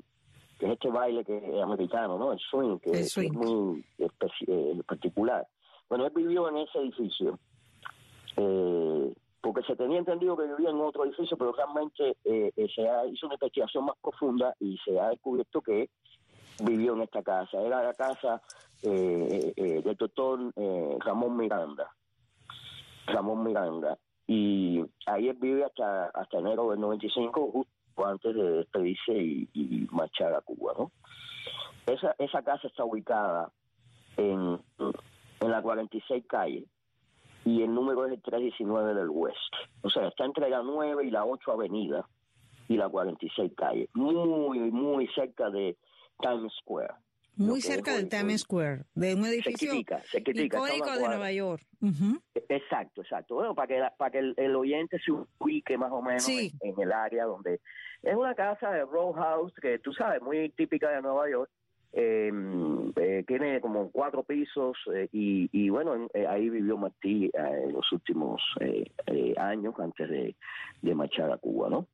que 0.58 0.66
es 0.66 0.72
este 0.72 0.90
baile 0.90 1.24
que 1.24 1.38
es 1.38 1.62
americano 1.62 2.18
no 2.18 2.32
el 2.32 2.38
swing 2.38 2.78
que, 2.80 2.90
es 2.90 3.16
muy 3.32 3.84
eh, 3.98 4.82
particular. 4.86 5.46
Bueno 5.88 6.06
él 6.06 6.12
vivió 6.14 6.48
en 6.48 6.58
ese 6.58 6.78
edificio. 6.78 7.38
Eh, 8.36 9.14
porque 9.44 9.62
se 9.66 9.76
tenía 9.76 9.98
entendido 9.98 10.38
que 10.38 10.46
vivía 10.46 10.70
en 10.70 10.80
otro 10.80 11.04
edificio 11.04 11.36
pero 11.36 11.52
realmente 11.52 12.16
eh, 12.24 12.50
se 12.74 12.88
ha, 12.88 13.04
hizo 13.04 13.26
una 13.26 13.34
investigación 13.34 13.84
más 13.84 13.96
profunda 14.00 14.54
y 14.58 14.78
se 14.78 14.98
ha 14.98 15.10
descubierto 15.10 15.60
que 15.60 15.90
vivió 16.62 16.94
en 16.94 17.02
esta 17.02 17.22
casa. 17.22 17.60
Era 17.60 17.82
la 17.82 17.92
casa 17.92 18.40
eh, 18.82 19.52
eh, 19.54 19.82
del 19.84 19.96
doctor 19.96 20.40
eh, 20.56 20.96
Ramón 21.00 21.36
Miranda. 21.36 21.90
Ramón 23.06 23.44
Miranda. 23.44 23.98
Y 24.26 24.82
ahí 25.04 25.28
él 25.28 25.36
vive 25.38 25.64
hasta, 25.64 26.06
hasta 26.06 26.38
enero 26.38 26.70
del 26.70 26.80
95, 26.80 27.50
justo 27.52 28.06
antes 28.06 28.34
de 28.34 28.50
despedirse 28.52 29.12
y, 29.12 29.48
y 29.52 29.86
marchar 29.90 30.32
a 30.34 30.40
Cuba. 30.40 30.72
¿no? 30.78 30.90
Esa, 31.86 32.14
esa 32.18 32.42
casa 32.42 32.66
está 32.66 32.82
ubicada 32.82 33.52
en, 34.16 34.58
en 35.40 35.50
la 35.50 35.60
46 35.60 36.24
calle 36.26 36.66
y 37.44 37.62
el 37.62 37.74
número 37.74 38.06
es 38.06 38.12
el 38.12 38.22
319 38.22 38.94
del 38.94 39.10
West. 39.10 39.38
O 39.82 39.90
sea, 39.90 40.08
está 40.08 40.24
entre 40.24 40.48
la 40.48 40.62
9 40.62 41.04
y 41.04 41.10
la 41.10 41.24
8 41.24 41.52
avenida 41.52 42.08
y 42.68 42.76
la 42.76 42.88
46 42.88 43.52
calle. 43.56 43.88
Muy, 43.94 44.58
muy 44.70 45.08
cerca 45.08 45.50
de 45.50 45.76
Times 46.20 46.52
Square. 46.60 46.94
Muy 47.36 47.60
cerca 47.60 47.94
del 47.94 48.08
Times 48.08 48.42
Square, 48.42 48.84
de 48.94 49.14
un 49.14 49.26
edificio 49.26 49.74
icónico 49.74 50.90
de 50.92 51.00
Nueva 51.00 51.32
York. 51.32 51.66
Exacto, 52.48 53.02
exacto. 53.02 53.34
Bueno, 53.34 53.54
para 53.54 53.66
que, 53.66 53.82
para 53.98 54.10
que 54.10 54.34
el, 54.36 54.56
oyente 54.56 54.98
se 55.00 55.10
ubique 55.10 55.76
más 55.76 55.90
o 55.90 56.00
menos 56.00 56.28
en, 56.28 56.52
el 56.78 56.92
área 56.92 57.24
donde... 57.24 57.60
Es 58.02 58.14
una 58.14 58.34
casa 58.34 58.70
de 58.70 58.84
row 58.84 59.12
house 59.14 59.52
que 59.60 59.78
tú 59.78 59.92
sabes, 59.92 60.20
muy 60.20 60.50
típica 60.50 60.90
de 60.90 61.02
Nueva 61.02 61.28
York. 61.28 61.50
Em, 61.96 62.90
eh, 62.96 63.22
tiene 63.24 63.60
como 63.60 63.88
cuatro 63.92 64.24
pisos 64.24 64.76
eh, 64.92 65.08
y, 65.12 65.68
bueno, 65.68 66.08
eh, 66.12 66.26
ahí 66.26 66.50
vivió 66.50 66.76
Martí 66.76 67.30
en 67.32 67.72
los 67.72 67.90
últimos 67.92 68.42
años 69.36 69.74
antes 69.78 70.10
de, 70.10 70.34
marchar 70.94 71.30
a 71.30 71.36
Cuba, 71.36 71.68
¿no? 71.70 71.86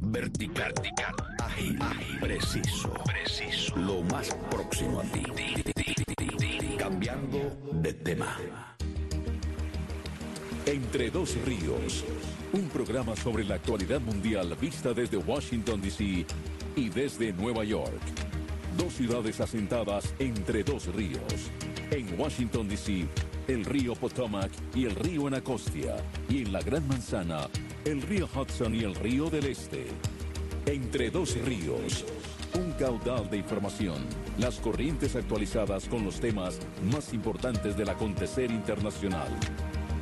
Vertical, 0.00 0.72
vertical, 0.76 1.14
ágil, 1.42 1.78
preciso, 2.20 2.92
preciso, 3.04 3.76
lo 3.76 4.02
más 4.02 4.32
próximo 4.48 5.00
a 5.00 5.02
ti. 5.02 5.24
Cambiando 6.78 7.38
de 7.82 7.94
tema. 7.94 8.36
Entre 10.66 11.10
dos 11.10 11.36
ríos, 11.44 12.04
un 12.52 12.68
programa 12.68 13.16
sobre 13.16 13.42
la 13.42 13.56
actualidad 13.56 14.00
mundial 14.00 14.56
vista 14.60 14.92
desde 14.92 15.16
Washington, 15.16 15.80
D.C. 15.80 16.26
y 16.76 16.88
desde 16.90 17.32
Nueva 17.32 17.64
York. 17.64 18.25
Dos 18.76 18.92
ciudades 18.92 19.40
asentadas 19.40 20.14
entre 20.18 20.62
dos 20.62 20.94
ríos. 20.94 21.50
En 21.90 22.18
Washington, 22.20 22.68
D.C., 22.68 23.06
el 23.48 23.64
río 23.64 23.94
Potomac 23.94 24.50
y 24.74 24.84
el 24.84 24.94
río 24.94 25.28
Anacostia. 25.28 25.96
Y 26.28 26.42
en 26.42 26.52
la 26.52 26.60
Gran 26.60 26.86
Manzana, 26.86 27.48
el 27.84 28.02
río 28.02 28.28
Hudson 28.34 28.74
y 28.74 28.80
el 28.80 28.94
río 28.94 29.30
del 29.30 29.46
Este. 29.46 29.86
Entre 30.66 31.10
dos 31.10 31.36
ríos, 31.44 32.04
un 32.54 32.72
caudal 32.72 33.30
de 33.30 33.38
información, 33.38 33.96
las 34.38 34.58
corrientes 34.60 35.16
actualizadas 35.16 35.88
con 35.88 36.04
los 36.04 36.20
temas 36.20 36.58
más 36.92 37.14
importantes 37.14 37.76
del 37.76 37.88
acontecer 37.88 38.50
internacional. 38.50 39.28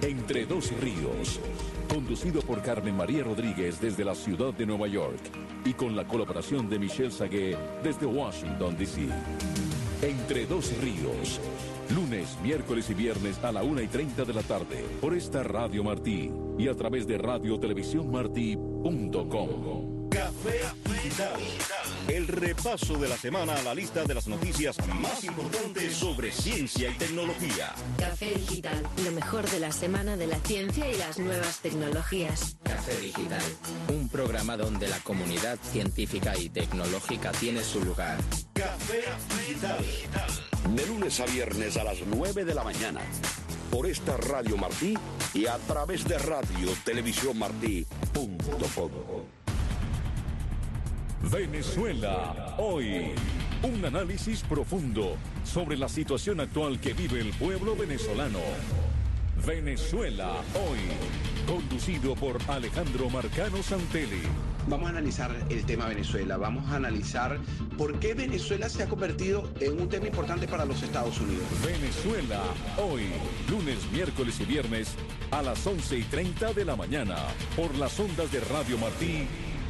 Entre 0.03 0.47
dos 0.47 0.73
ríos, 0.81 1.39
conducido 1.85 2.41
por 2.43 2.61
Carmen 2.63 2.97
María 2.97 3.25
Rodríguez 3.25 3.81
desde 3.81 4.05
la 4.05 4.15
ciudad 4.15 4.55
de 4.55 4.67
Nueva 4.67 4.87
York 4.87 5.19
y 5.65 5.73
con 5.75 5.97
la 5.97 6.07
colaboración 6.07 6.69
de 6.69 6.79
Michelle 6.79 7.11
Sagué 7.11 7.57
desde 7.83 8.07
Washington, 8.07 8.77
D.C. 8.77 9.09
Entre 10.03 10.47
dos 10.47 10.73
ríos, 10.81 11.41
lunes, 11.95 12.39
miércoles 12.43 12.89
y 12.91 12.95
viernes 12.95 13.39
a 13.43 13.51
la 13.53 13.63
una 13.63 13.83
y 13.83 13.89
30 13.89 14.25
de 14.25 14.35
la 14.35 14.43
tarde 14.43 14.85
por 15.01 15.15
esta 15.15 15.43
Radio 15.43 15.83
Martí 15.85 16.31
y 16.59 16.69
a 16.69 16.75
través 16.75 17.07
de 17.07 17.17
radiotelevisiónmartí.com. 17.19 20.09
Café 20.11 20.61
Digital. 20.85 21.41
El 22.09 22.29
repaso 22.29 22.99
de 22.99 23.09
la 23.09 23.17
semana 23.17 23.55
a 23.55 23.63
la 23.63 23.75
lista 23.75 24.05
de 24.05 24.15
las 24.15 24.29
noticias 24.29 24.77
más 24.89 25.25
importantes 25.25 25.95
sobre 25.95 26.31
ciencia 26.33 26.91
y 26.91 26.95
tecnología. 26.95 27.75
Café 27.99 28.35
Digital, 28.35 28.83
lo 29.05 29.13
mejor 29.13 29.49
de 29.51 29.59
la 29.59 29.73
semana 29.73 30.17
de 30.17 30.27
la 30.27 30.39
ciencia 30.41 30.91
y 30.91 30.97
las 30.99 31.19
nuevas 31.19 31.61
tecnologías. 31.61 32.57
Café 32.63 32.97
Digital, 33.01 33.43
un 33.89 34.09
programa 34.11 34.57
donde 34.57 34.87
la 34.89 34.99
comunidad 35.01 35.59
científica 35.73 36.37
y 36.37 36.51
tecnológica 36.51 37.33
tiene 37.33 37.63
su 37.63 37.83
lugar. 37.83 38.19
Café 38.53 39.05
Digital. 39.41 39.79
De 40.77 40.87
lunes 40.87 41.21
a 41.21 41.27
viernes 41.27 41.77
a 41.79 41.85
las 41.85 41.99
9 42.07 42.45
de 42.45 42.55
la 42.55 42.65
mañana 42.65 43.01
por 43.71 43.87
esta 43.87 44.17
Radio 44.19 44.57
Martí 44.57 44.95
y 45.33 45.47
a 45.47 45.57
través 45.59 46.07
de 46.07 46.19
radio 46.19 46.69
televisión 46.85 47.39
martí.com. 47.39 48.39
Venezuela, 51.31 52.55
hoy. 52.59 53.13
Un 53.63 53.85
análisis 53.85 54.43
profundo 54.43 55.17
sobre 55.43 55.77
la 55.77 55.89
situación 55.89 56.39
actual 56.41 56.79
que 56.79 56.93
vive 56.93 57.21
el 57.21 57.31
pueblo 57.31 57.75
venezolano. 57.75 58.41
Venezuela, 59.47 60.33
hoy. 60.55 60.79
Conducido 61.47 62.15
por 62.15 62.39
Alejandro 62.49 63.09
Marcano 63.09 63.63
Santelli. 63.63 64.23
Vamos 64.67 64.87
a 64.87 64.91
analizar 64.91 65.35
el 65.51 65.65
tema 65.65 65.87
Venezuela, 65.89 66.37
vamos 66.37 66.71
a 66.71 66.77
analizar 66.77 67.39
por 67.77 67.99
qué 68.01 68.15
Venezuela 68.15 68.69
se 68.69 68.83
ha 68.83 68.89
convertido 68.89 69.51
en 69.61 69.81
un 69.81 69.89
tema 69.89 70.07
importante 70.07 70.47
para 70.47 70.65
los 70.65 70.83
Estados 70.83 71.21
Unidos. 71.21 71.45
Venezuela, 71.65 72.41
hoy, 72.79 73.03
lunes, 73.51 73.79
miércoles 73.93 74.41
y 74.41 74.45
viernes 74.45 74.95
a 75.31 75.43
las 75.43 75.67
11 75.67 75.99
y 75.99 76.03
30 76.03 76.53
de 76.55 76.65
la 76.65 76.77
mañana, 76.77 77.17
por 77.57 77.75
las 77.77 77.99
ondas 78.01 78.31
de 78.33 78.41
Radio 78.41 78.79
Martí 78.79 79.27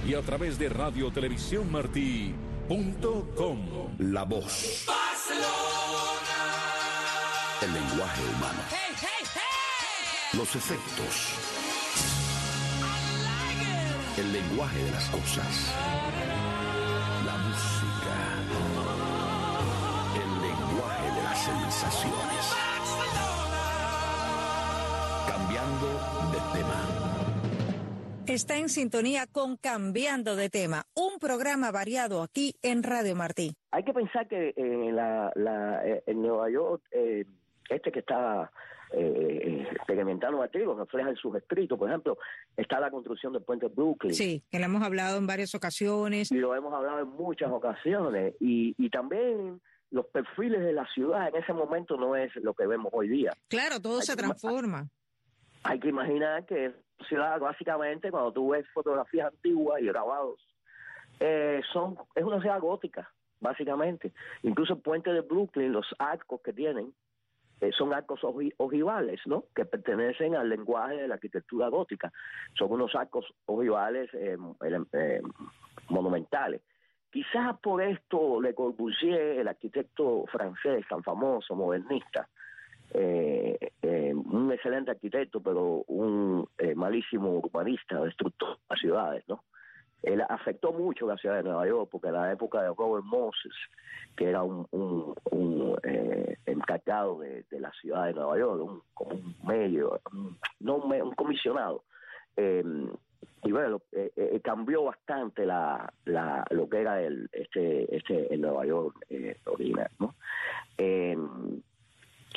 y 0.06 0.14
a 0.14 0.22
través 0.22 0.58
de 0.58 0.68
Radio 0.68 1.10
Televisión 1.10 1.70
Martí.com. 1.70 3.58
La 3.98 4.24
voz. 4.24 4.86
El 7.62 7.72
lenguaje 7.72 8.22
humano. 8.36 8.60
Los 10.34 10.56
efectos 10.56 11.34
el 14.16 14.32
lenguaje 14.32 14.84
de 14.84 14.90
las 14.92 15.08
cosas. 15.08 15.72
La 17.26 17.36
música. 17.36 18.16
El 20.14 20.30
lenguaje 20.40 21.10
de 21.16 21.22
las 21.24 21.38
sensaciones. 21.44 22.54
Cambiando 25.26 25.88
de 26.30 26.58
tema. 26.58 27.23
Está 28.26 28.56
en 28.56 28.70
sintonía 28.70 29.26
con 29.30 29.58
Cambiando 29.58 30.34
de 30.34 30.48
tema, 30.48 30.86
un 30.94 31.18
programa 31.20 31.70
variado 31.70 32.22
aquí 32.22 32.54
en 32.62 32.82
Radio 32.82 33.14
Martí. 33.14 33.52
Hay 33.70 33.84
que 33.84 33.92
pensar 33.92 34.26
que 34.26 34.54
eh, 34.56 34.92
la, 34.92 35.30
la, 35.34 35.86
eh, 35.86 36.02
en 36.06 36.22
Nueva 36.22 36.50
York, 36.50 36.82
eh, 36.90 37.26
este 37.68 37.92
que 37.92 37.98
está 37.98 38.50
eh, 38.92 39.66
experimentando 39.72 40.42
lo 40.42 40.74
refleja 40.74 41.10
en 41.10 41.16
sus 41.16 41.36
escritos. 41.36 41.78
Por 41.78 41.90
ejemplo, 41.90 42.16
está 42.56 42.80
la 42.80 42.90
construcción 42.90 43.34
del 43.34 43.42
puente 43.42 43.66
Brooklyn. 43.68 44.14
Sí, 44.14 44.42
que 44.50 44.58
lo 44.58 44.64
hemos 44.64 44.82
hablado 44.82 45.18
en 45.18 45.26
varias 45.26 45.54
ocasiones. 45.54 46.32
Y 46.32 46.36
lo 46.36 46.54
hemos 46.54 46.72
hablado 46.72 47.00
en 47.00 47.08
muchas 47.08 47.50
ocasiones. 47.52 48.34
Y, 48.40 48.74
y 48.78 48.88
también 48.88 49.60
los 49.90 50.06
perfiles 50.06 50.62
de 50.62 50.72
la 50.72 50.86
ciudad 50.94 51.28
en 51.28 51.36
ese 51.36 51.52
momento 51.52 51.98
no 51.98 52.16
es 52.16 52.34
lo 52.36 52.54
que 52.54 52.66
vemos 52.66 52.90
hoy 52.94 53.08
día. 53.08 53.32
Claro, 53.48 53.80
todo 53.80 54.00
se 54.00 54.16
transforma. 54.16 54.88
Hay 55.62 55.78
que 55.78 55.88
imaginar 55.88 56.46
que 56.46 56.72
ciudad 57.08 57.38
básicamente 57.40 58.10
cuando 58.10 58.32
tú 58.32 58.50
ves 58.50 58.66
fotografías 58.72 59.32
antiguas 59.32 59.80
y 59.80 59.86
grabados 59.86 60.40
eh, 61.20 61.60
son 61.72 61.96
es 62.14 62.24
una 62.24 62.40
ciudad 62.40 62.60
gótica 62.60 63.10
básicamente. 63.40 64.12
Incluso 64.42 64.74
el 64.74 64.80
puente 64.80 65.12
de 65.12 65.20
Brooklyn 65.20 65.72
los 65.72 65.86
arcos 65.98 66.40
que 66.42 66.52
tienen 66.52 66.94
eh, 67.60 67.70
son 67.76 67.92
arcos 67.92 68.20
ojivales 68.56 69.20
no 69.26 69.44
que 69.54 69.64
pertenecen 69.64 70.34
al 70.34 70.48
lenguaje 70.48 70.96
de 70.96 71.08
la 71.08 71.14
arquitectura 71.14 71.68
gótica. 71.68 72.12
Son 72.58 72.72
unos 72.72 72.94
arcos 72.94 73.26
ojivales 73.46 74.10
eh, 74.14 74.36
monumentales. 75.88 76.62
Quizás 77.12 77.56
por 77.60 77.80
esto 77.80 78.40
Le 78.40 78.54
Corbusier 78.54 79.38
el 79.38 79.48
arquitecto 79.48 80.24
francés 80.26 80.84
tan 80.88 81.02
famoso 81.02 81.54
modernista 81.54 82.28
eh, 82.92 83.63
un 84.34 84.52
excelente 84.52 84.90
arquitecto, 84.90 85.40
pero 85.40 85.84
un 85.86 86.48
eh, 86.58 86.74
malísimo 86.74 87.30
urbanista, 87.38 88.00
destructor 88.00 88.56
de 88.56 88.64
las 88.68 88.80
ciudades, 88.80 89.24
¿no? 89.28 89.44
Él 90.02 90.22
afectó 90.28 90.72
mucho 90.72 91.06
la 91.06 91.16
ciudad 91.16 91.36
de 91.36 91.44
Nueva 91.44 91.66
York, 91.66 91.88
porque 91.90 92.08
en 92.08 92.14
la 92.14 92.30
época 92.30 92.60
de 92.60 92.68
Robert 92.68 93.04
Moses, 93.04 93.54
que 94.16 94.28
era 94.28 94.42
un, 94.42 95.14
eh, 95.82 96.36
encargado 96.44 97.20
de, 97.20 97.44
la 97.52 97.72
ciudad 97.80 98.06
de 98.06 98.12
Nueva 98.12 98.38
York, 98.38 98.84
un, 99.00 99.34
medio, 99.46 100.00
no 100.60 100.76
un, 100.76 101.14
comisionado, 101.14 101.84
y 102.36 103.52
bueno, 103.52 103.80
cambió 104.42 104.84
bastante 104.84 105.46
la, 105.46 105.90
lo 106.50 106.68
que 106.68 106.80
era 106.80 107.00
el, 107.00 107.30
este, 107.32 107.96
este, 107.96 108.36
Nueva 108.36 108.66
York 108.66 108.94
eh, 109.08 109.38
original, 109.46 109.90
¿no? 109.98 110.14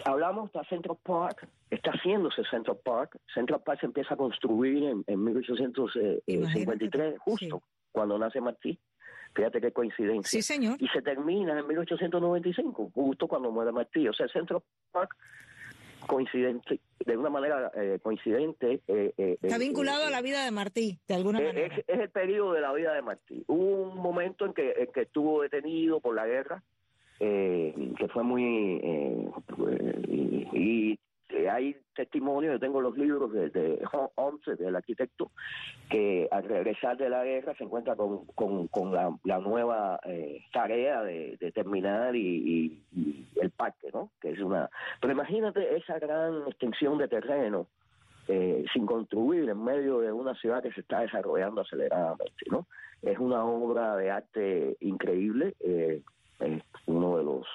Hablamos 0.06 0.51
de 0.51 0.63
Central 0.66 0.98
Park, 1.04 1.48
está 1.70 1.92
haciéndose 1.92 2.44
Central 2.50 2.77
Park. 2.84 3.18
Central 3.34 3.62
Park 3.63 3.80
se 3.82 3.86
empieza 3.86 4.13
a 4.13 4.18
construir 4.18 4.84
en, 4.84 5.04
en 5.08 5.24
1853, 5.24 7.20
justo 7.20 7.63
cuando 7.92 8.18
nace 8.18 8.42
Martí. 8.42 8.80
Fíjate 9.36 9.62
qué 9.62 9.72
coincidencia. 9.72 10.30
Sí, 10.30 10.42
señor. 10.42 10.77
Y 10.80 10.88
se 10.88 11.01
termina 11.01 11.60
en 11.60 11.68
1895, 11.68 12.92
justo 12.94 13.27
cuando 13.27 13.51
muere 13.51 13.72
Martí. 13.72 14.08
O 14.08 14.13
sea, 14.13 14.27
Central 14.27 14.62
Park 14.92 15.16
coincidente, 16.08 16.80
de 17.06 17.18
una 17.18 17.30
manera 17.30 17.72
eh, 17.75 18.00
coincidente. 18.01 18.82
Eh, 18.88 19.13
eh, 19.18 19.38
Está 19.42 19.58
vinculado 19.58 20.08
a 20.08 20.10
la 20.10 20.22
vida 20.22 20.44
de 20.44 20.51
Martí, 20.51 21.00
de 21.08 21.16
alguna 21.16 21.39
manera. 21.39 21.75
Es, 21.75 22.00
el 22.00 22.10
periodo 22.10 22.54
de 22.54 22.62
la 22.62 22.74
vida 22.74 22.94
de 22.94 23.01
Martí. 23.01 23.44
Hubo 23.48 23.92
un 23.92 23.98
momento 23.98 24.46
en 24.46 24.54
que, 24.54 24.72
en 24.77 24.92
que 24.92 25.01
estuvo 25.01 25.42
detenido 25.42 26.00
por 26.00 26.16
la 26.16 26.25
guerra, 26.25 26.63
eh, 27.19 27.93
que 27.97 28.07
fue 28.07 28.24
muy... 28.24 28.79
Eh, 28.83 29.29
y, 30.53 31.00
hay 31.50 31.75
testimonios, 31.93 32.53
yo 32.53 32.59
tengo 32.59 32.81
los 32.81 32.97
libros 32.97 33.31
de, 33.31 33.50
de 33.50 33.79
del 34.57 34.75
arquitecto, 34.75 35.31
que 35.89 36.27
al 36.31 36.43
regresar 36.43 36.97
de 36.97 37.09
la 37.09 37.24
guerra 37.24 37.53
se 37.55 37.63
encuentra 37.63 37.95
con, 37.95 38.25
con, 38.67 38.93
la, 38.93 39.39
nueva 39.39 40.00
eh, 40.05 40.41
tarea 40.51 41.03
de, 41.03 41.38
terminar 41.53 42.15
y, 42.15 42.81
el 43.41 43.51
parque, 43.51 43.89
¿no? 43.93 44.12
Que 44.21 44.31
es 44.31 44.39
una... 44.39 44.69
Pero 45.00 45.13
imagínate 45.13 45.75
esa 45.75 46.00
gran 46.00 46.47
extensión 46.47 46.97
de 46.97 47.07
terreno 47.07 47.67
eh, 48.27 48.65
sin 48.74 48.86
construir 48.86 49.47
en 49.50 49.63
medio 49.63 50.00
de 50.00 50.12
una 50.12 50.36
ciudad 50.36 50.62
que 50.62 50.74
se 50.74 50.81
está 50.81 51.00
desarrollando 51.01 51.62
aceleradamente, 51.62 52.45
¿no? 52.51 52.67
Es 53.01 53.17
una 53.19 53.45
obra 53.45 53.95
de 53.95 54.12
arte 54.12 54.75
increíble. 54.81 55.55
Eh, 55.59 56.01
es 56.39 56.62
uno 56.86 57.17
de 57.17 57.24
los 57.24 57.48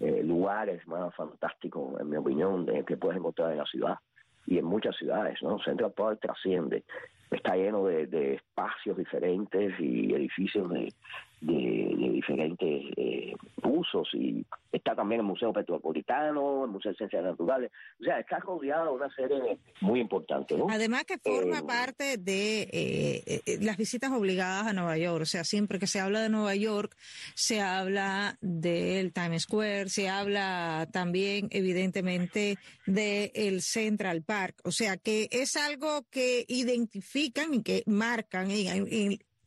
eh, 0.00 0.22
lugares 0.22 0.86
más 0.86 1.14
fantásticos, 1.14 2.00
en 2.00 2.10
mi 2.10 2.16
opinión, 2.16 2.66
de, 2.66 2.84
que 2.84 2.96
puedes 2.96 3.18
encontrar 3.18 3.52
en 3.52 3.58
la 3.58 3.66
ciudad 3.66 3.98
y 4.46 4.58
en 4.58 4.64
muchas 4.64 4.96
ciudades, 4.96 5.42
¿no? 5.42 5.58
Central 5.60 5.92
Park 5.92 6.20
trasciende, 6.20 6.84
está 7.30 7.56
lleno 7.56 7.86
de, 7.86 8.06
de 8.06 8.40
espacios 8.56 8.96
diferentes 8.96 9.74
y 9.78 10.14
edificios 10.14 10.70
de, 10.70 10.92
de, 11.40 12.10
diferentes 12.10 12.84
eh, 12.96 13.34
usos 13.62 14.08
y 14.14 14.44
está 14.72 14.94
también 14.94 15.20
el 15.20 15.26
Museo 15.26 15.52
Petropolitano, 15.52 16.64
el 16.64 16.70
Museo 16.70 16.92
de 16.92 16.98
Ciencias 16.98 17.24
Naturales, 17.24 17.70
o 18.00 18.04
sea, 18.04 18.20
está 18.20 18.38
rodeado 18.38 18.86
de 18.86 18.90
una 18.92 19.14
serie 19.14 19.58
muy 19.80 20.00
importante. 20.00 20.56
¿no? 20.56 20.66
Además 20.70 21.04
que 21.04 21.18
forma 21.18 21.58
Eh, 21.58 21.62
parte 21.66 22.16
de 22.16 22.62
eh, 22.62 23.42
eh, 23.46 23.58
las 23.60 23.76
visitas 23.76 24.10
obligadas 24.12 24.66
a 24.66 24.72
Nueva 24.72 24.96
York, 24.96 25.22
o 25.22 25.26
sea, 25.26 25.44
siempre 25.44 25.78
que 25.78 25.86
se 25.86 26.00
habla 26.00 26.20
de 26.20 26.28
Nueva 26.28 26.54
York, 26.54 26.96
se 27.34 27.60
habla 27.60 28.38
del 28.40 29.12
Times 29.12 29.42
Square, 29.42 29.88
se 29.88 30.08
habla 30.08 30.88
también, 30.92 31.48
evidentemente, 31.50 32.58
del 32.86 33.60
Central 33.62 34.22
Park, 34.22 34.60
o 34.64 34.70
sea, 34.70 34.96
que 34.96 35.28
es 35.30 35.56
algo 35.56 36.06
que 36.10 36.44
identifican 36.48 37.54
y 37.54 37.62
que 37.62 37.82
marcan 37.86 38.45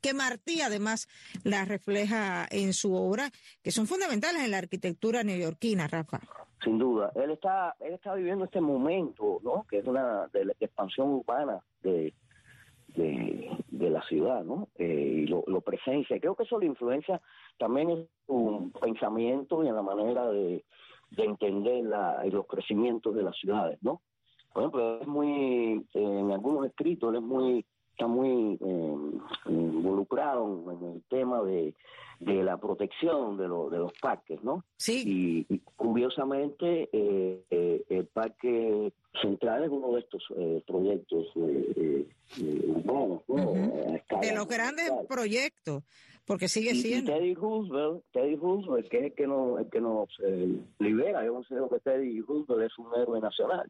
que 0.01 0.13
Martí 0.13 0.61
además 0.61 1.07
la 1.43 1.65
refleja 1.65 2.47
en 2.49 2.73
su 2.73 2.93
obra, 2.93 3.29
que 3.61 3.71
son 3.71 3.87
fundamentales 3.87 4.43
en 4.43 4.51
la 4.51 4.57
arquitectura 4.57 5.23
neoyorquina, 5.23 5.87
Rafa. 5.87 6.19
Sin 6.63 6.77
duda, 6.77 7.11
él 7.15 7.31
está, 7.31 7.75
él 7.79 7.93
está 7.93 8.13
viviendo 8.15 8.45
este 8.45 8.61
momento, 8.61 9.39
¿no? 9.43 9.65
Que 9.69 9.79
es 9.79 9.85
una 9.85 10.27
de 10.27 10.45
la 10.45 10.53
expansión 10.59 11.09
urbana 11.09 11.59
de, 11.81 12.13
de, 12.95 13.89
la 13.89 14.01
ciudad, 14.03 14.43
¿no? 14.43 14.67
Eh, 14.75 15.23
y 15.23 15.27
lo, 15.27 15.61
presencia. 15.61 16.19
Creo 16.19 16.35
que 16.35 16.43
eso 16.43 16.59
le 16.59 16.65
influencia 16.65 17.21
también 17.57 17.89
en 17.89 18.09
su 18.27 18.71
pensamiento 18.81 19.63
y 19.63 19.67
en 19.67 19.75
la 19.75 19.81
manera 19.81 20.29
de, 20.29 20.63
de 21.11 21.23
entender 21.23 21.83
la, 21.85 22.23
los 22.25 22.45
crecimientos 22.45 23.15
de 23.15 23.23
las 23.23 23.35
ciudades, 23.37 23.79
¿no? 23.81 24.01
Por 24.53 24.63
ejemplo, 24.63 25.01
es 25.01 25.07
muy, 25.07 25.85
en 25.93 26.31
algunos 26.31 26.65
escritos, 26.65 27.09
él 27.11 27.17
es 27.17 27.21
muy, 27.21 27.65
está 27.99 28.07
muy 28.07 28.57
eh, 28.61 28.95
involucrado 29.49 30.71
en 30.71 30.83
el 30.93 31.01
tema 31.09 31.41
de, 31.43 31.73
de 32.21 32.43
la 32.43 32.55
protección 32.57 33.35
de, 33.37 33.45
lo- 33.49 33.69
de 33.69 33.77
los 33.79 33.91
parques, 33.99 34.41
¿no? 34.41 34.63
Sí. 34.77 35.03
Y, 35.49 35.53
y 35.53 35.59
curiosamente, 35.75 36.87
eh, 36.93 37.43
eh, 37.49 37.83
el 37.89 38.05
Parque 38.05 38.93
Central 39.21 39.65
es 39.65 39.69
uno 39.69 39.91
de 39.95 39.99
estos 39.99 40.23
eh, 40.37 40.63
proyectos 40.65 41.27
eh, 41.35 42.07
De 44.21 44.33
los 44.35 44.47
grandes 44.47 44.91
proyectos, 45.09 45.83
porque 46.25 46.47
sigue 46.47 46.71
Y- 46.73 46.77
y 46.77 46.81
siendo. 46.81 47.11
Teddy 47.11 47.33
Roosevelt, 47.35 48.03
Teddy 48.13 48.35
Roosevelt, 48.37 48.87
que 48.87 48.97
es 48.99 49.03
el 49.07 49.13
que 49.13 49.27
nos, 49.27 49.59
el 49.59 49.69
que 49.69 49.81
nos 49.81 50.09
libera, 50.79 51.25
yo 51.25 51.33
considero 51.33 51.67
que 51.69 51.79
Teddy 51.79 52.21
Roosevelt 52.21 52.71
es 52.71 52.77
un 52.79 52.87
héroe 52.97 53.19
nacional. 53.19 53.69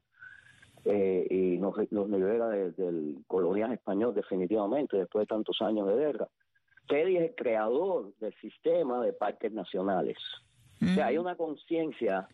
Eh, 0.86 1.28
y 1.30 1.58
nos, 1.58 1.76
nos 1.92 2.10
libera 2.10 2.50
de- 2.50 2.72
del 2.72 3.18
colonial 3.28 3.72
español 3.74 4.14
definitivamente 4.14 4.98
después 4.98 5.24
de 5.24 5.28
tantos 5.28 5.62
años 5.62 5.88
de 5.88 5.96
guerra. 5.96 6.28
Teddy 6.88 7.18
es 7.18 7.24
el 7.30 7.36
creador 7.36 8.14
del 8.20 8.34
sistema 8.42 9.02
de 9.04 9.14
parques 9.14 9.52
nacionales. 9.52 10.18
O 10.82 10.86
sea, 10.96 11.08
hay 11.08 11.18
una 11.18 11.36
conciencia 11.36 12.28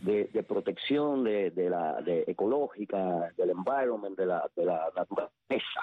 de, 0.00 0.30
de 0.32 0.42
protección 0.42 1.24
de, 1.24 1.50
de 1.50 1.70
la 1.70 2.00
de 2.02 2.24
ecológica, 2.26 3.32
del 3.36 3.50
environment, 3.50 4.16
de 4.16 4.26
la, 4.26 4.48
de 4.54 4.64
la 4.64 4.90
naturaleza, 4.96 5.80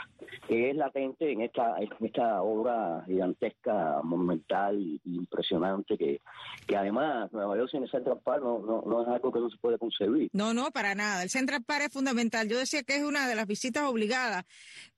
que 0.48 0.70
es 0.70 0.76
latente 0.76 1.32
en 1.32 1.42
esta, 1.42 1.76
en 1.80 1.90
esta 2.00 2.42
obra 2.42 3.04
gigantesca, 3.06 4.02
monumental 4.04 4.80
y 4.80 5.02
impresionante, 5.06 5.98
que, 5.98 6.22
que 6.66 6.78
además 6.78 7.32
Nueva 7.34 7.58
York 7.58 7.70
sin 7.72 7.84
el 7.84 7.92
Central 7.92 8.20
Park 8.24 8.42
no, 8.44 8.60
no, 8.60 8.84
no 8.86 9.02
es 9.02 9.08
algo 9.08 9.32
que 9.32 9.40
no 9.40 9.50
se 9.50 9.58
puede 9.58 9.78
concebir. 9.78 10.30
No, 10.34 10.54
no, 10.54 10.72
para 10.72 10.96
nada. 10.96 11.24
El 11.24 11.30
Central 11.30 11.64
Park 11.66 11.86
es 11.88 11.94
fundamental. 11.94 12.48
Yo 12.48 12.58
decía 12.58 12.84
que 12.84 12.96
es 12.96 13.04
una 13.04 13.28
de 13.28 13.36
las 13.36 13.48
visitas 13.48 13.84
obligadas 13.84 14.46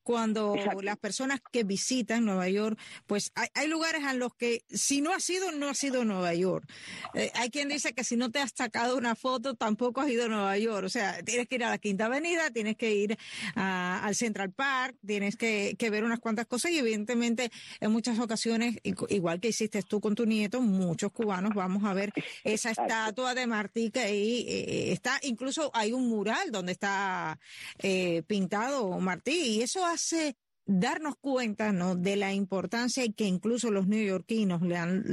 cuando 0.07 0.55
las 0.83 0.97
personas 0.97 1.41
que 1.51 1.65
visitan 1.65 2.23
Nueva 2.23 2.47
York, 2.47 2.79
pues 3.07 3.31
hay, 3.35 3.49
hay 3.55 3.67
lugares 3.67 4.03
en 4.09 4.19
los 4.19 4.33
que 4.33 4.63
si 4.69 5.01
no 5.01 5.11
has 5.13 5.21
sido, 5.25 5.51
no 5.51 5.67
has 5.67 5.83
ido 5.83 6.03
a 6.03 6.05
Nueva 6.05 6.33
York. 6.33 6.65
Eh, 7.13 7.29
hay 7.35 7.49
quien 7.49 7.67
dice 7.67 7.91
que 7.93 8.05
si 8.05 8.15
no 8.15 8.31
te 8.31 8.39
has 8.39 8.53
sacado 8.55 8.95
una 8.95 9.15
foto, 9.15 9.55
tampoco 9.55 9.99
has 9.99 10.09
ido 10.09 10.23
a 10.25 10.27
Nueva 10.29 10.57
York. 10.57 10.85
O 10.85 10.89
sea, 10.89 11.21
tienes 11.23 11.49
que 11.49 11.55
ir 11.55 11.65
a 11.65 11.69
la 11.71 11.77
Quinta 11.77 12.05
Avenida, 12.05 12.49
tienes 12.51 12.77
que 12.77 12.95
ir 12.95 13.17
a- 13.55 13.99
al 14.05 14.15
Central 14.15 14.53
Park, 14.53 14.95
tienes 15.05 15.35
que, 15.35 15.75
que 15.77 15.89
ver 15.89 16.05
unas 16.05 16.19
cuantas 16.19 16.45
cosas 16.47 16.71
y 16.71 16.77
evidentemente 16.77 17.51
en 17.81 17.91
muchas 17.91 18.17
ocasiones, 18.19 18.75
igu- 18.83 19.07
igual 19.09 19.41
que 19.41 19.49
hiciste 19.49 19.83
tú 19.83 19.99
con 19.99 20.15
tu 20.15 20.25
nieto, 20.25 20.61
muchos 20.61 21.11
cubanos 21.11 21.53
vamos 21.53 21.83
a 21.83 21.93
ver 21.93 22.13
esa 22.45 22.71
estatua 22.71 23.35
de 23.35 23.45
Martí 23.45 23.91
que 23.91 23.99
ahí 23.99 24.45
eh, 24.47 24.93
está, 24.93 25.19
incluso 25.23 25.69
hay 25.73 25.91
un 25.91 26.07
mural 26.07 26.49
donde 26.51 26.71
está 26.71 27.37
eh, 27.79 28.23
pintado 28.25 28.97
Martí 28.99 29.37
y 29.57 29.61
eso 29.63 29.85
hace 29.97 30.35
darnos 30.67 31.15
cuenta 31.15 31.71
¿no? 31.71 31.95
de 31.95 32.17
la 32.17 32.33
importancia 32.33 33.03
que 33.15 33.23
incluso 33.25 33.71
los 33.71 33.87
neoyorquinos 33.87 34.61
le 34.61 34.77
han 34.77 35.03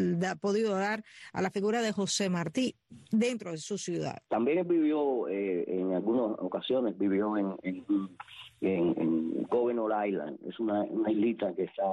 podido 0.41 0.75
dar 0.75 1.03
a 1.33 1.41
la 1.41 1.51
figura 1.51 1.81
de 1.81 1.93
José 1.93 2.29
Martí 2.29 2.75
dentro 3.11 3.53
de 3.53 3.59
su 3.59 3.79
ciudad. 3.79 4.19
También 4.29 4.67
vivió 4.69 5.29
eh, 5.29 5.65
en 5.69 5.95
algunas 5.95 6.39
ocasiones, 6.41 6.99
vivió 6.99 7.37
en, 7.39 7.57
en, 8.61 9.43
Governor 9.49 9.93
Island, 10.07 10.39
es 10.49 10.59
una, 10.59 10.83
una 10.83 11.11
islita 11.11 11.55
que 11.55 11.65
está 11.65 11.85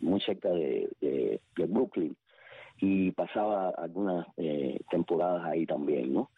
muy 0.00 0.20
cerca 0.20 0.48
de, 0.50 0.90
de, 1.00 1.40
Brooklyn 1.66 2.16
y 2.80 3.12
pasaba 3.12 3.70
algunas 3.70 4.26
eh, 4.36 4.80
temporadas 4.90 5.44
ahí 5.44 5.64
también, 5.64 6.12
¿no? 6.12 6.30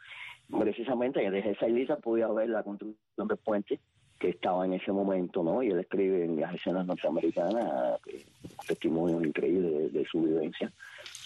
Precisamente 0.61 1.31
desde 1.31 1.52
esa 1.52 1.66
islita 1.68 1.96
podía 1.96 2.29
ver 2.29 2.50
la 2.50 2.62
construcción 2.62 3.29
del 3.29 3.38
puente 3.38 3.81
que 4.18 4.31
estaba 4.31 4.64
en 4.64 4.74
ese 4.74 4.92
momento, 4.92 5.42
¿no? 5.42 5.62
Y 5.62 5.70
él 5.70 5.81
escribe 5.81 6.24
en 6.24 6.40
las 6.40 6.55
escenas 6.55 6.87
norteamericanas 6.87 8.00
eh, 8.07 8.24
testimonios 8.66 9.24
increíbles 9.24 9.92
de, 9.92 10.05
su 10.07 10.22
vivencia. 10.22 10.72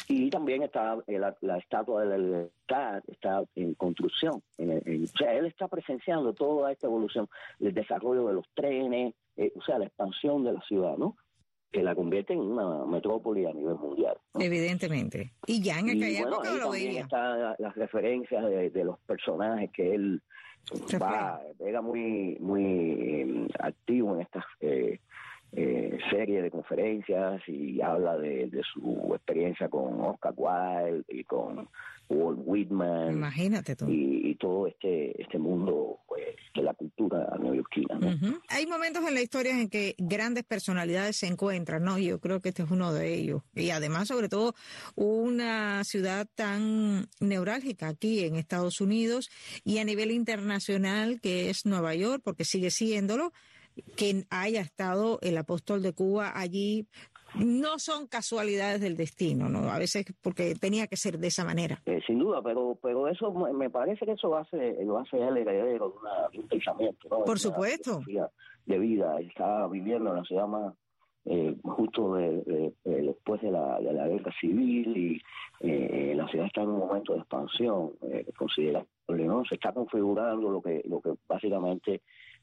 Y 0.09 0.29
también 0.29 0.63
está 0.65 0.99
la, 1.07 1.59
estatua 1.59 2.03
de 2.03 2.09
la 2.09 2.19
libertad, 2.19 3.03
está 3.07 3.45
en 3.55 3.75
construcción. 3.75 4.43
o 4.59 5.19
sea, 5.19 5.35
él 5.35 5.47
está 5.47 5.69
presenciando 5.69 6.33
toda 6.33 6.73
esta 6.73 6.89
evolución, 6.89 7.29
el 7.61 7.73
desarrollo 7.73 8.27
de 8.27 8.35
los 8.35 8.49
trenes, 8.55 9.15
eh, 9.37 9.53
o 9.55 9.63
sea, 9.63 9.79
la 9.79 9.87
expansión 9.87 10.43
de 10.43 10.53
la 10.53 10.61
ciudad, 10.63 10.97
¿no? 10.97 11.17
que 11.71 11.83
la 11.83 11.95
convierte 11.95 12.33
en 12.33 12.41
una 12.41 12.85
metrópoli 12.85 13.47
a 13.47 13.53
nivel 13.53 13.77
mundial. 13.77 14.17
Evidentemente. 14.39 15.33
Y 15.47 15.63
ya 15.63 15.79
en 15.79 15.91
aquella 15.91 16.21
época 16.21 16.55
lo 16.55 16.71
veía. 16.71 17.03
Están 17.03 17.55
las 17.59 17.75
referencias 17.77 18.45
de, 18.45 18.85
los 18.85 18.99
personajes 19.01 19.71
que 19.73 19.95
él 19.95 20.23
va, 21.01 21.41
era 21.59 21.81
muy, 21.83 22.37
muy 22.41 22.65
eh, 22.65 23.49
activo 23.59 24.15
en 24.15 24.23
estas 24.23 24.45
eh, 24.61 25.01
eh, 25.53 25.99
serie 26.11 26.43
de 26.43 26.51
conferencias 26.51 27.43
y 27.49 27.81
habla 27.81 28.17
de, 28.17 28.51
su 28.73 29.11
experiencia 29.15 29.69
con 29.69 30.01
Oscar 30.01 30.33
Wilde 30.37 31.05
y 31.09 31.25
con 31.25 31.69
Walt 32.09 32.41
Whitman. 32.45 33.13
Imagínate 33.15 33.75
tú. 33.75 33.87
Y, 33.89 34.37
todo 34.37 34.69
este, 34.69 35.21
este 35.21 35.39
mundo 35.39 35.99
de 36.55 36.63
la 36.63 36.75
cultura 36.75 37.37
neoyorquina. 37.39 37.99
Hay 38.49 38.67
momentos 38.67 39.07
en 39.07 39.15
la 39.15 39.23
historia 39.23 39.59
en 39.59 39.69
que 39.69 39.95
grandes 39.99 40.45
personalidades 40.45 41.17
se 41.17 41.27
encuentran, 41.27 41.85
¿no? 41.85 41.99
Yo 41.99 42.21
creo 42.21 42.41
que 42.41 42.51
este 42.51 42.63
es 42.63 42.71
uno 42.71 42.93
de 42.93 43.15
ellos. 43.15 43.43
Y 43.55 43.71
además, 43.71 44.09
sobre 44.09 44.29
todo, 44.29 44.55
una 44.95 45.85
ciudad 45.85 46.27
tan 46.35 47.09
neurálgica 47.21 47.89
aquí 47.89 48.25
en 48.25 48.37
Estados 48.37 48.81
Unidos 48.81 49.31
y 49.65 49.79
a 49.79 49.85
nivel 49.85 50.11
internacional 50.11 51.21
que 51.21 51.51
es 51.51 51.67
Nueva 51.67 51.95
York, 51.95 52.23
porque 52.25 52.45
sigue 52.45 52.71
siéndolo 52.71 53.33
que 53.97 54.27
haya 54.31 54.61
estado 54.61 55.19
el 55.23 55.37
apóstol 55.39 55.83
de 55.83 55.93
Cuba 55.93 56.33
allí 56.35 56.87
no 57.35 57.79
son 57.79 58.07
casualidades 58.07 58.81
del 58.81 58.97
destino, 58.97 59.49
¿no? 59.49 59.71
A 59.71 59.79
veces 59.79 60.05
porque 60.21 60.55
tenía 60.55 60.87
que 60.87 60.97
ser 60.97 61.19
de 61.19 61.29
esa 61.29 61.45
manera. 61.45 61.81
Eh, 61.87 62.01
sin 62.07 62.19
duda, 62.19 62.43
pero 62.43 62.79
pero 62.83 63.09
eso 63.09 63.33
me 63.33 63.71
parece 63.71 64.05
que 64.05 64.13
eso 64.13 64.37
hace 64.37 64.77
lo 64.85 64.99
hace 64.99 65.17
él 65.19 65.37
heredero 65.37 65.95
de, 66.33 66.39
un 66.39 66.49
pensamiento, 66.49 67.09
¿no? 67.11 67.25
Por 67.25 67.39
supuesto. 67.39 68.01
De 68.67 68.79
vida, 68.79 69.19
está 69.21 69.67
viviendo 69.69 70.11
en 70.11 70.17
la 70.17 70.25
ciudad 70.25 70.47
más 70.47 70.75
eh, 71.25 71.57
justo 71.63 72.15
de, 72.15 72.73
después 72.85 73.41
de 73.43 73.51
la, 73.51 73.79
de 73.81 73.93
la 73.93 74.09
guerra 74.09 74.33
civil 74.41 74.97
y 74.97 75.23
eh, 75.61 76.15
la 76.17 76.27
ciudad 76.29 76.47
está 76.47 76.63
en 76.63 76.71
un 76.71 76.79
momento 76.79 77.13
de 77.13 77.21
expansión 77.21 77.93
eh, 78.03 78.27
considerable, 78.37 78.87
¿no? 79.09 79.45
Se 79.45 79.57
está 79.57 79.73
configurando 79.73 80.51
lo 80.51 80.63
que 80.63 80.83
lo 80.87 81.01
que 81.01 81.13
básicamente 81.29 82.03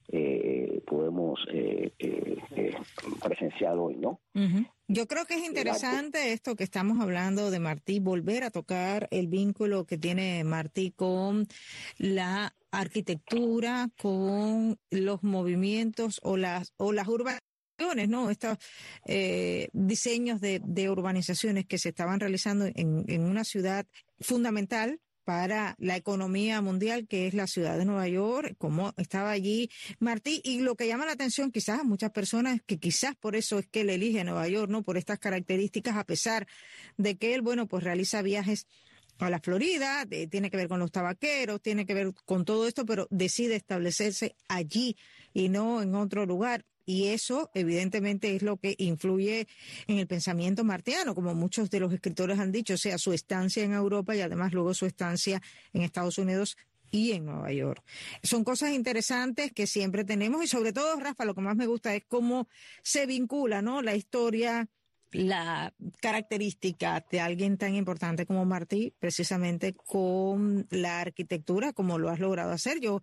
eh, 0.10 0.82
podemos 0.86 1.39
eh, 1.52 1.91
eh, 2.00 2.38
eh, 2.56 2.76
presenciar 3.23 3.78
hoy, 3.78 3.95
¿no? 3.95 4.19
Yo 4.89 5.06
creo 5.06 5.26
que 5.26 5.36
es 5.36 5.43
interesante 5.45 6.32
esto 6.32 6.56
que 6.56 6.63
estamos 6.63 7.02
hablando 7.02 7.52
de 7.52 7.60
Martí, 7.60 8.00
volver 8.00 8.45
a 8.45 8.52
tocar 8.52 9.10
el 9.12 9.28
vínculo 9.28 9.86
que 9.86 9.97
tiene 9.97 10.45
Martí 10.45 10.91
con 10.91 11.45
la 11.97 12.56
arquitectura, 12.71 13.89
con 13.97 14.80
los 14.89 15.23
movimientos 15.23 16.21
o 16.23 16.38
las 16.38 16.73
o 16.78 16.93
las 16.93 17.10
urbanizaciones, 17.10 18.08
¿no? 18.08 18.30
Estos 18.30 18.58
eh, 19.06 19.67
diseños 19.73 20.39
de, 20.39 20.62
de, 20.63 20.89
urbanizaciones 20.89 21.65
que 21.65 21.78
se 21.78 21.89
estaban 21.89 22.21
realizando 22.21 22.65
en, 22.65 23.04
en 23.08 23.23
una 23.23 23.43
ciudad 23.43 23.86
fundamental 24.21 25.02
para 25.27 25.75
la 25.77 25.97
economía 25.97 26.61
mundial, 26.61 27.05
que 27.05 27.27
es 27.27 27.33
la 27.33 27.47
ciudad 27.47 27.77
de 27.77 27.83
Nueva 27.83 28.07
York, 28.07 28.55
como 28.57 28.93
estaba 28.95 29.31
allí 29.31 29.69
Martí. 29.99 30.39
Y 30.41 30.61
lo 30.61 30.75
que 30.75 30.87
llama 30.87 31.05
la 31.05 31.11
atención 31.11 31.51
quizás 31.51 31.81
a 31.81 31.83
muchas 31.83 32.11
personas, 32.11 32.61
que 32.65 32.79
quizás 32.79 33.13
por 33.17 33.35
eso 33.35 33.59
es 33.59 33.67
que 33.67 33.81
él 33.81 33.89
elige 33.89 34.23
Nueva 34.23 34.47
York, 34.47 34.71
¿no? 34.71 34.83
Por 34.83 34.95
estas 34.95 35.19
características, 35.19 35.97
a 35.97 36.05
pesar 36.05 36.47
de 36.95 37.17
que 37.17 37.35
él, 37.35 37.41
bueno, 37.41 37.67
pues 37.67 37.83
realiza 37.83 38.21
viajes 38.21 38.67
a 39.19 39.29
la 39.29 39.41
Florida, 39.41 40.05
tiene 40.31 40.49
que 40.49 40.55
ver 40.55 40.69
con 40.69 40.79
los 40.79 40.93
tabaqueros, 40.93 41.61
tiene 41.61 41.85
que 41.85 41.93
ver 41.93 42.13
con 42.23 42.45
todo 42.45 42.65
esto, 42.65 42.85
pero 42.85 43.05
decide 43.09 43.57
establecerse 43.57 44.37
allí 44.47 44.95
y 45.33 45.49
no 45.49 45.81
en 45.81 45.93
otro 45.93 46.25
lugar. 46.25 46.63
Y 46.88 47.10
eso, 47.10 47.52
evidentemente, 47.54 48.34
es 48.34 48.41
lo 48.41 48.56
que 48.56 48.73
influye 48.78 49.45
en 49.88 50.00
el 50.00 50.08
pensamiento 50.08 50.63
martiano, 50.63 51.13
como 51.13 51.36
muchos 51.36 51.69
de 51.69 51.82
los 51.82 51.91
escritores 51.93 52.39
han 52.39 52.54
dicho, 52.54 52.76
o 52.76 52.78
sea, 52.78 52.97
su 52.97 53.12
estancia 53.12 53.62
en 53.62 53.73
Europa 53.73 54.15
y 54.15 54.21
además 54.21 54.54
luego 54.54 54.73
su 54.73 54.86
estancia 54.86 55.41
en 55.73 55.82
Estados 55.82 56.17
Unidos 56.17 56.56
y 56.89 57.12
en 57.12 57.26
Nueva 57.26 57.52
York. 57.52 57.84
Son 58.23 58.45
cosas 58.45 58.71
interesantes 58.71 59.52
que 59.52 59.67
siempre 59.67 60.06
tenemos 60.06 60.41
y 60.41 60.47
sobre 60.47 60.71
todo, 60.71 60.97
Rafa, 60.97 61.26
lo 61.26 61.36
que 61.36 61.41
más 61.41 61.58
me 61.58 61.67
gusta 61.67 61.93
es 61.93 62.04
cómo 62.08 62.47
se 62.84 63.06
vincula, 63.06 63.62
¿no? 63.62 63.82
La 63.82 63.97
historia 63.97 64.69
la 65.11 65.73
característica 66.01 67.05
de 67.09 67.19
alguien 67.19 67.57
tan 67.57 67.75
importante 67.75 68.25
como 68.25 68.45
Martí, 68.45 68.93
precisamente 68.99 69.73
con 69.73 70.67
la 70.69 71.01
arquitectura, 71.01 71.73
como 71.73 71.97
lo 71.97 72.09
has 72.09 72.19
logrado 72.19 72.51
hacer. 72.51 72.79
Yo 72.79 73.01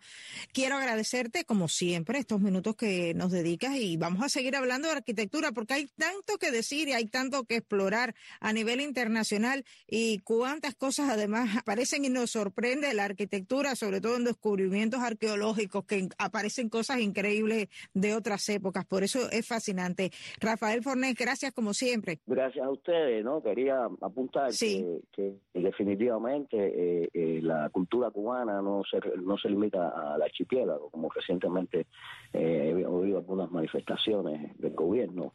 quiero 0.53 0.77
agradecerte, 0.77 1.45
como 1.45 1.69
siempre, 1.69 2.19
estos 2.19 2.41
minutos 2.41 2.77
que 2.77 3.15
nos 3.15 3.33
dedicas 3.33 3.77
y 3.77 3.97
vamos 3.97 4.23
a 4.23 4.29
seguir 4.29 4.57
hablando 4.57 4.89
de 4.89 4.95
arquitectura 4.95 5.53
porque 5.53 5.75
hay 5.75 5.87
tanto 5.97 6.39
que 6.39 6.51
decir 6.51 6.89
y 6.89 6.93
hay 6.93 7.07
tanto 7.07 7.45
que 7.45 7.57
explorar 7.57 8.15
a 8.41 8.53
nivel 8.53 8.81
internacional 8.81 9.65
y 9.89 10.19
cuántas 10.21 10.75
cosas 10.75 11.09
además 11.09 11.57
aparecen 11.57 12.05
y 12.05 12.11
nos 12.11 12.33
sorprende 12.33 12.93
la 12.95 13.05
arquitectura, 13.05 13.77
sobre 13.77 14.01
todo 14.01 14.17
en 14.17 14.25
descubrimientos 14.25 15.01
arqueológicos, 15.01 15.85
que 15.85 16.09
aparecen 16.19 16.69
cosas 16.69 17.01
increíbles 17.01 17.69
de 17.95 18.15
otras 18.15 18.49
épocas. 18.49 18.85
Por 18.85 19.05
eso 19.05 19.31
es 19.31 19.47
fascinante. 19.47 20.13
Rafael 20.41 20.83
Fornés, 20.83 21.15
gracias 21.15 21.53
como 21.53 21.73
siempre 21.73 21.94
Gracias 22.27 22.65
a 22.65 22.71
ustedes, 22.71 23.25
¿no? 23.25 23.43
Quería 23.43 23.89
apuntar 24.01 24.51
que, 24.59 25.39
definitivamente 25.53 26.57
eh, 26.57 27.09
eh, 27.13 27.41
la 27.43 27.69
cultura 27.71 28.11
cubana 28.11 28.61
no 28.61 28.83
se, 28.85 28.99
no 29.19 29.37
se 29.39 29.49
limita 29.49 30.15
al 30.15 30.23
archipiélago, 30.23 30.91
como 30.91 31.09
recientemente 31.11 31.87
eh, 32.33 32.75
he 32.77 32.87
oído 32.87 33.19
algunas 33.19 33.51
manifestaciones 33.51 34.57
del 34.59 34.75
gobierno, 34.75 35.35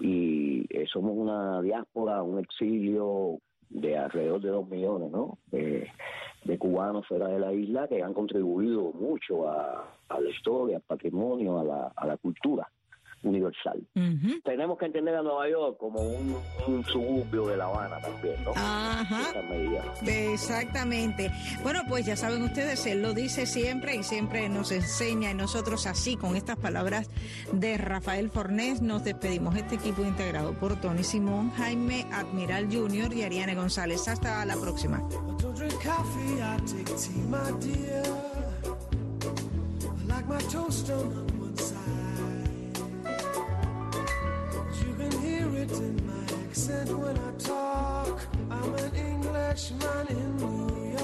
y 0.00 0.66
somos 0.92 1.12
una 1.16 1.60
diáspora, 1.60 2.22
un 2.22 2.38
exilio 2.38 3.38
de 3.68 3.98
alrededor 3.98 4.40
de 4.40 4.48
dos 4.48 4.68
millones, 4.68 5.10
¿no? 5.10 5.38
de 5.50 6.58
cubanos 6.58 7.06
fuera 7.06 7.28
de 7.28 7.38
la 7.38 7.52
isla 7.52 7.88
que 7.88 8.02
han 8.02 8.14
contribuido 8.14 8.92
mucho 8.92 9.48
a, 9.48 9.84
la 10.08 10.30
historia, 10.30 10.76
al 10.76 10.82
patrimonio, 10.82 11.58
a 11.58 11.64
la, 11.64 11.92
a 11.94 12.06
la 12.06 12.16
cultura 12.16 12.70
universal. 13.22 13.82
Tenemos 14.44 14.78
que 14.78 14.86
entender 14.86 15.14
a 15.14 15.22
Nueva 15.22 15.48
York 15.48 15.76
como 15.78 16.00
un, 16.00 16.84
suburbio 16.84 17.46
de 17.46 17.56
La 17.56 17.64
Habana 17.64 18.00
también, 18.00 18.42
¿no? 18.44 18.52
Ajá. 18.54 19.32
Exactamente. 20.06 21.30
Bueno, 21.62 21.82
pues 21.88 22.06
ya 22.06 22.16
saben 22.16 22.42
ustedes, 22.42 22.86
él 22.86 23.02
lo 23.02 23.14
dice 23.14 23.46
siempre 23.46 23.96
y 23.96 24.02
siempre 24.02 24.48
nos 24.48 24.70
enseña 24.72 25.30
y 25.30 25.34
nosotros 25.34 25.86
así, 25.86 26.16
con 26.16 26.36
estas 26.36 26.56
palabras 26.56 27.10
de 27.52 27.76
Rafael 27.78 28.30
Fornés, 28.30 28.80
nos 28.82 29.04
despedimos. 29.04 29.56
Este 29.56 29.74
equipo 29.74 30.02
integrado 30.02 30.52
por 30.54 30.80
Tony 30.80 31.04
Simón, 31.04 31.50
Jaime 31.52 32.06
Admiral 32.12 32.68
Jr. 32.70 33.12
y 33.12 33.22
Ariane 33.22 33.54
González. 33.54 34.06
Hasta 34.08 34.44
la 34.44 34.56
próxima. 34.56 35.02
Accent 45.60 46.98
when 46.98 47.18
I 47.18 47.32
talk. 47.38 48.20
I'm 48.50 48.74
an 48.74 48.94
Englishman 48.94 50.06
in 50.08 50.36
New 50.36 50.98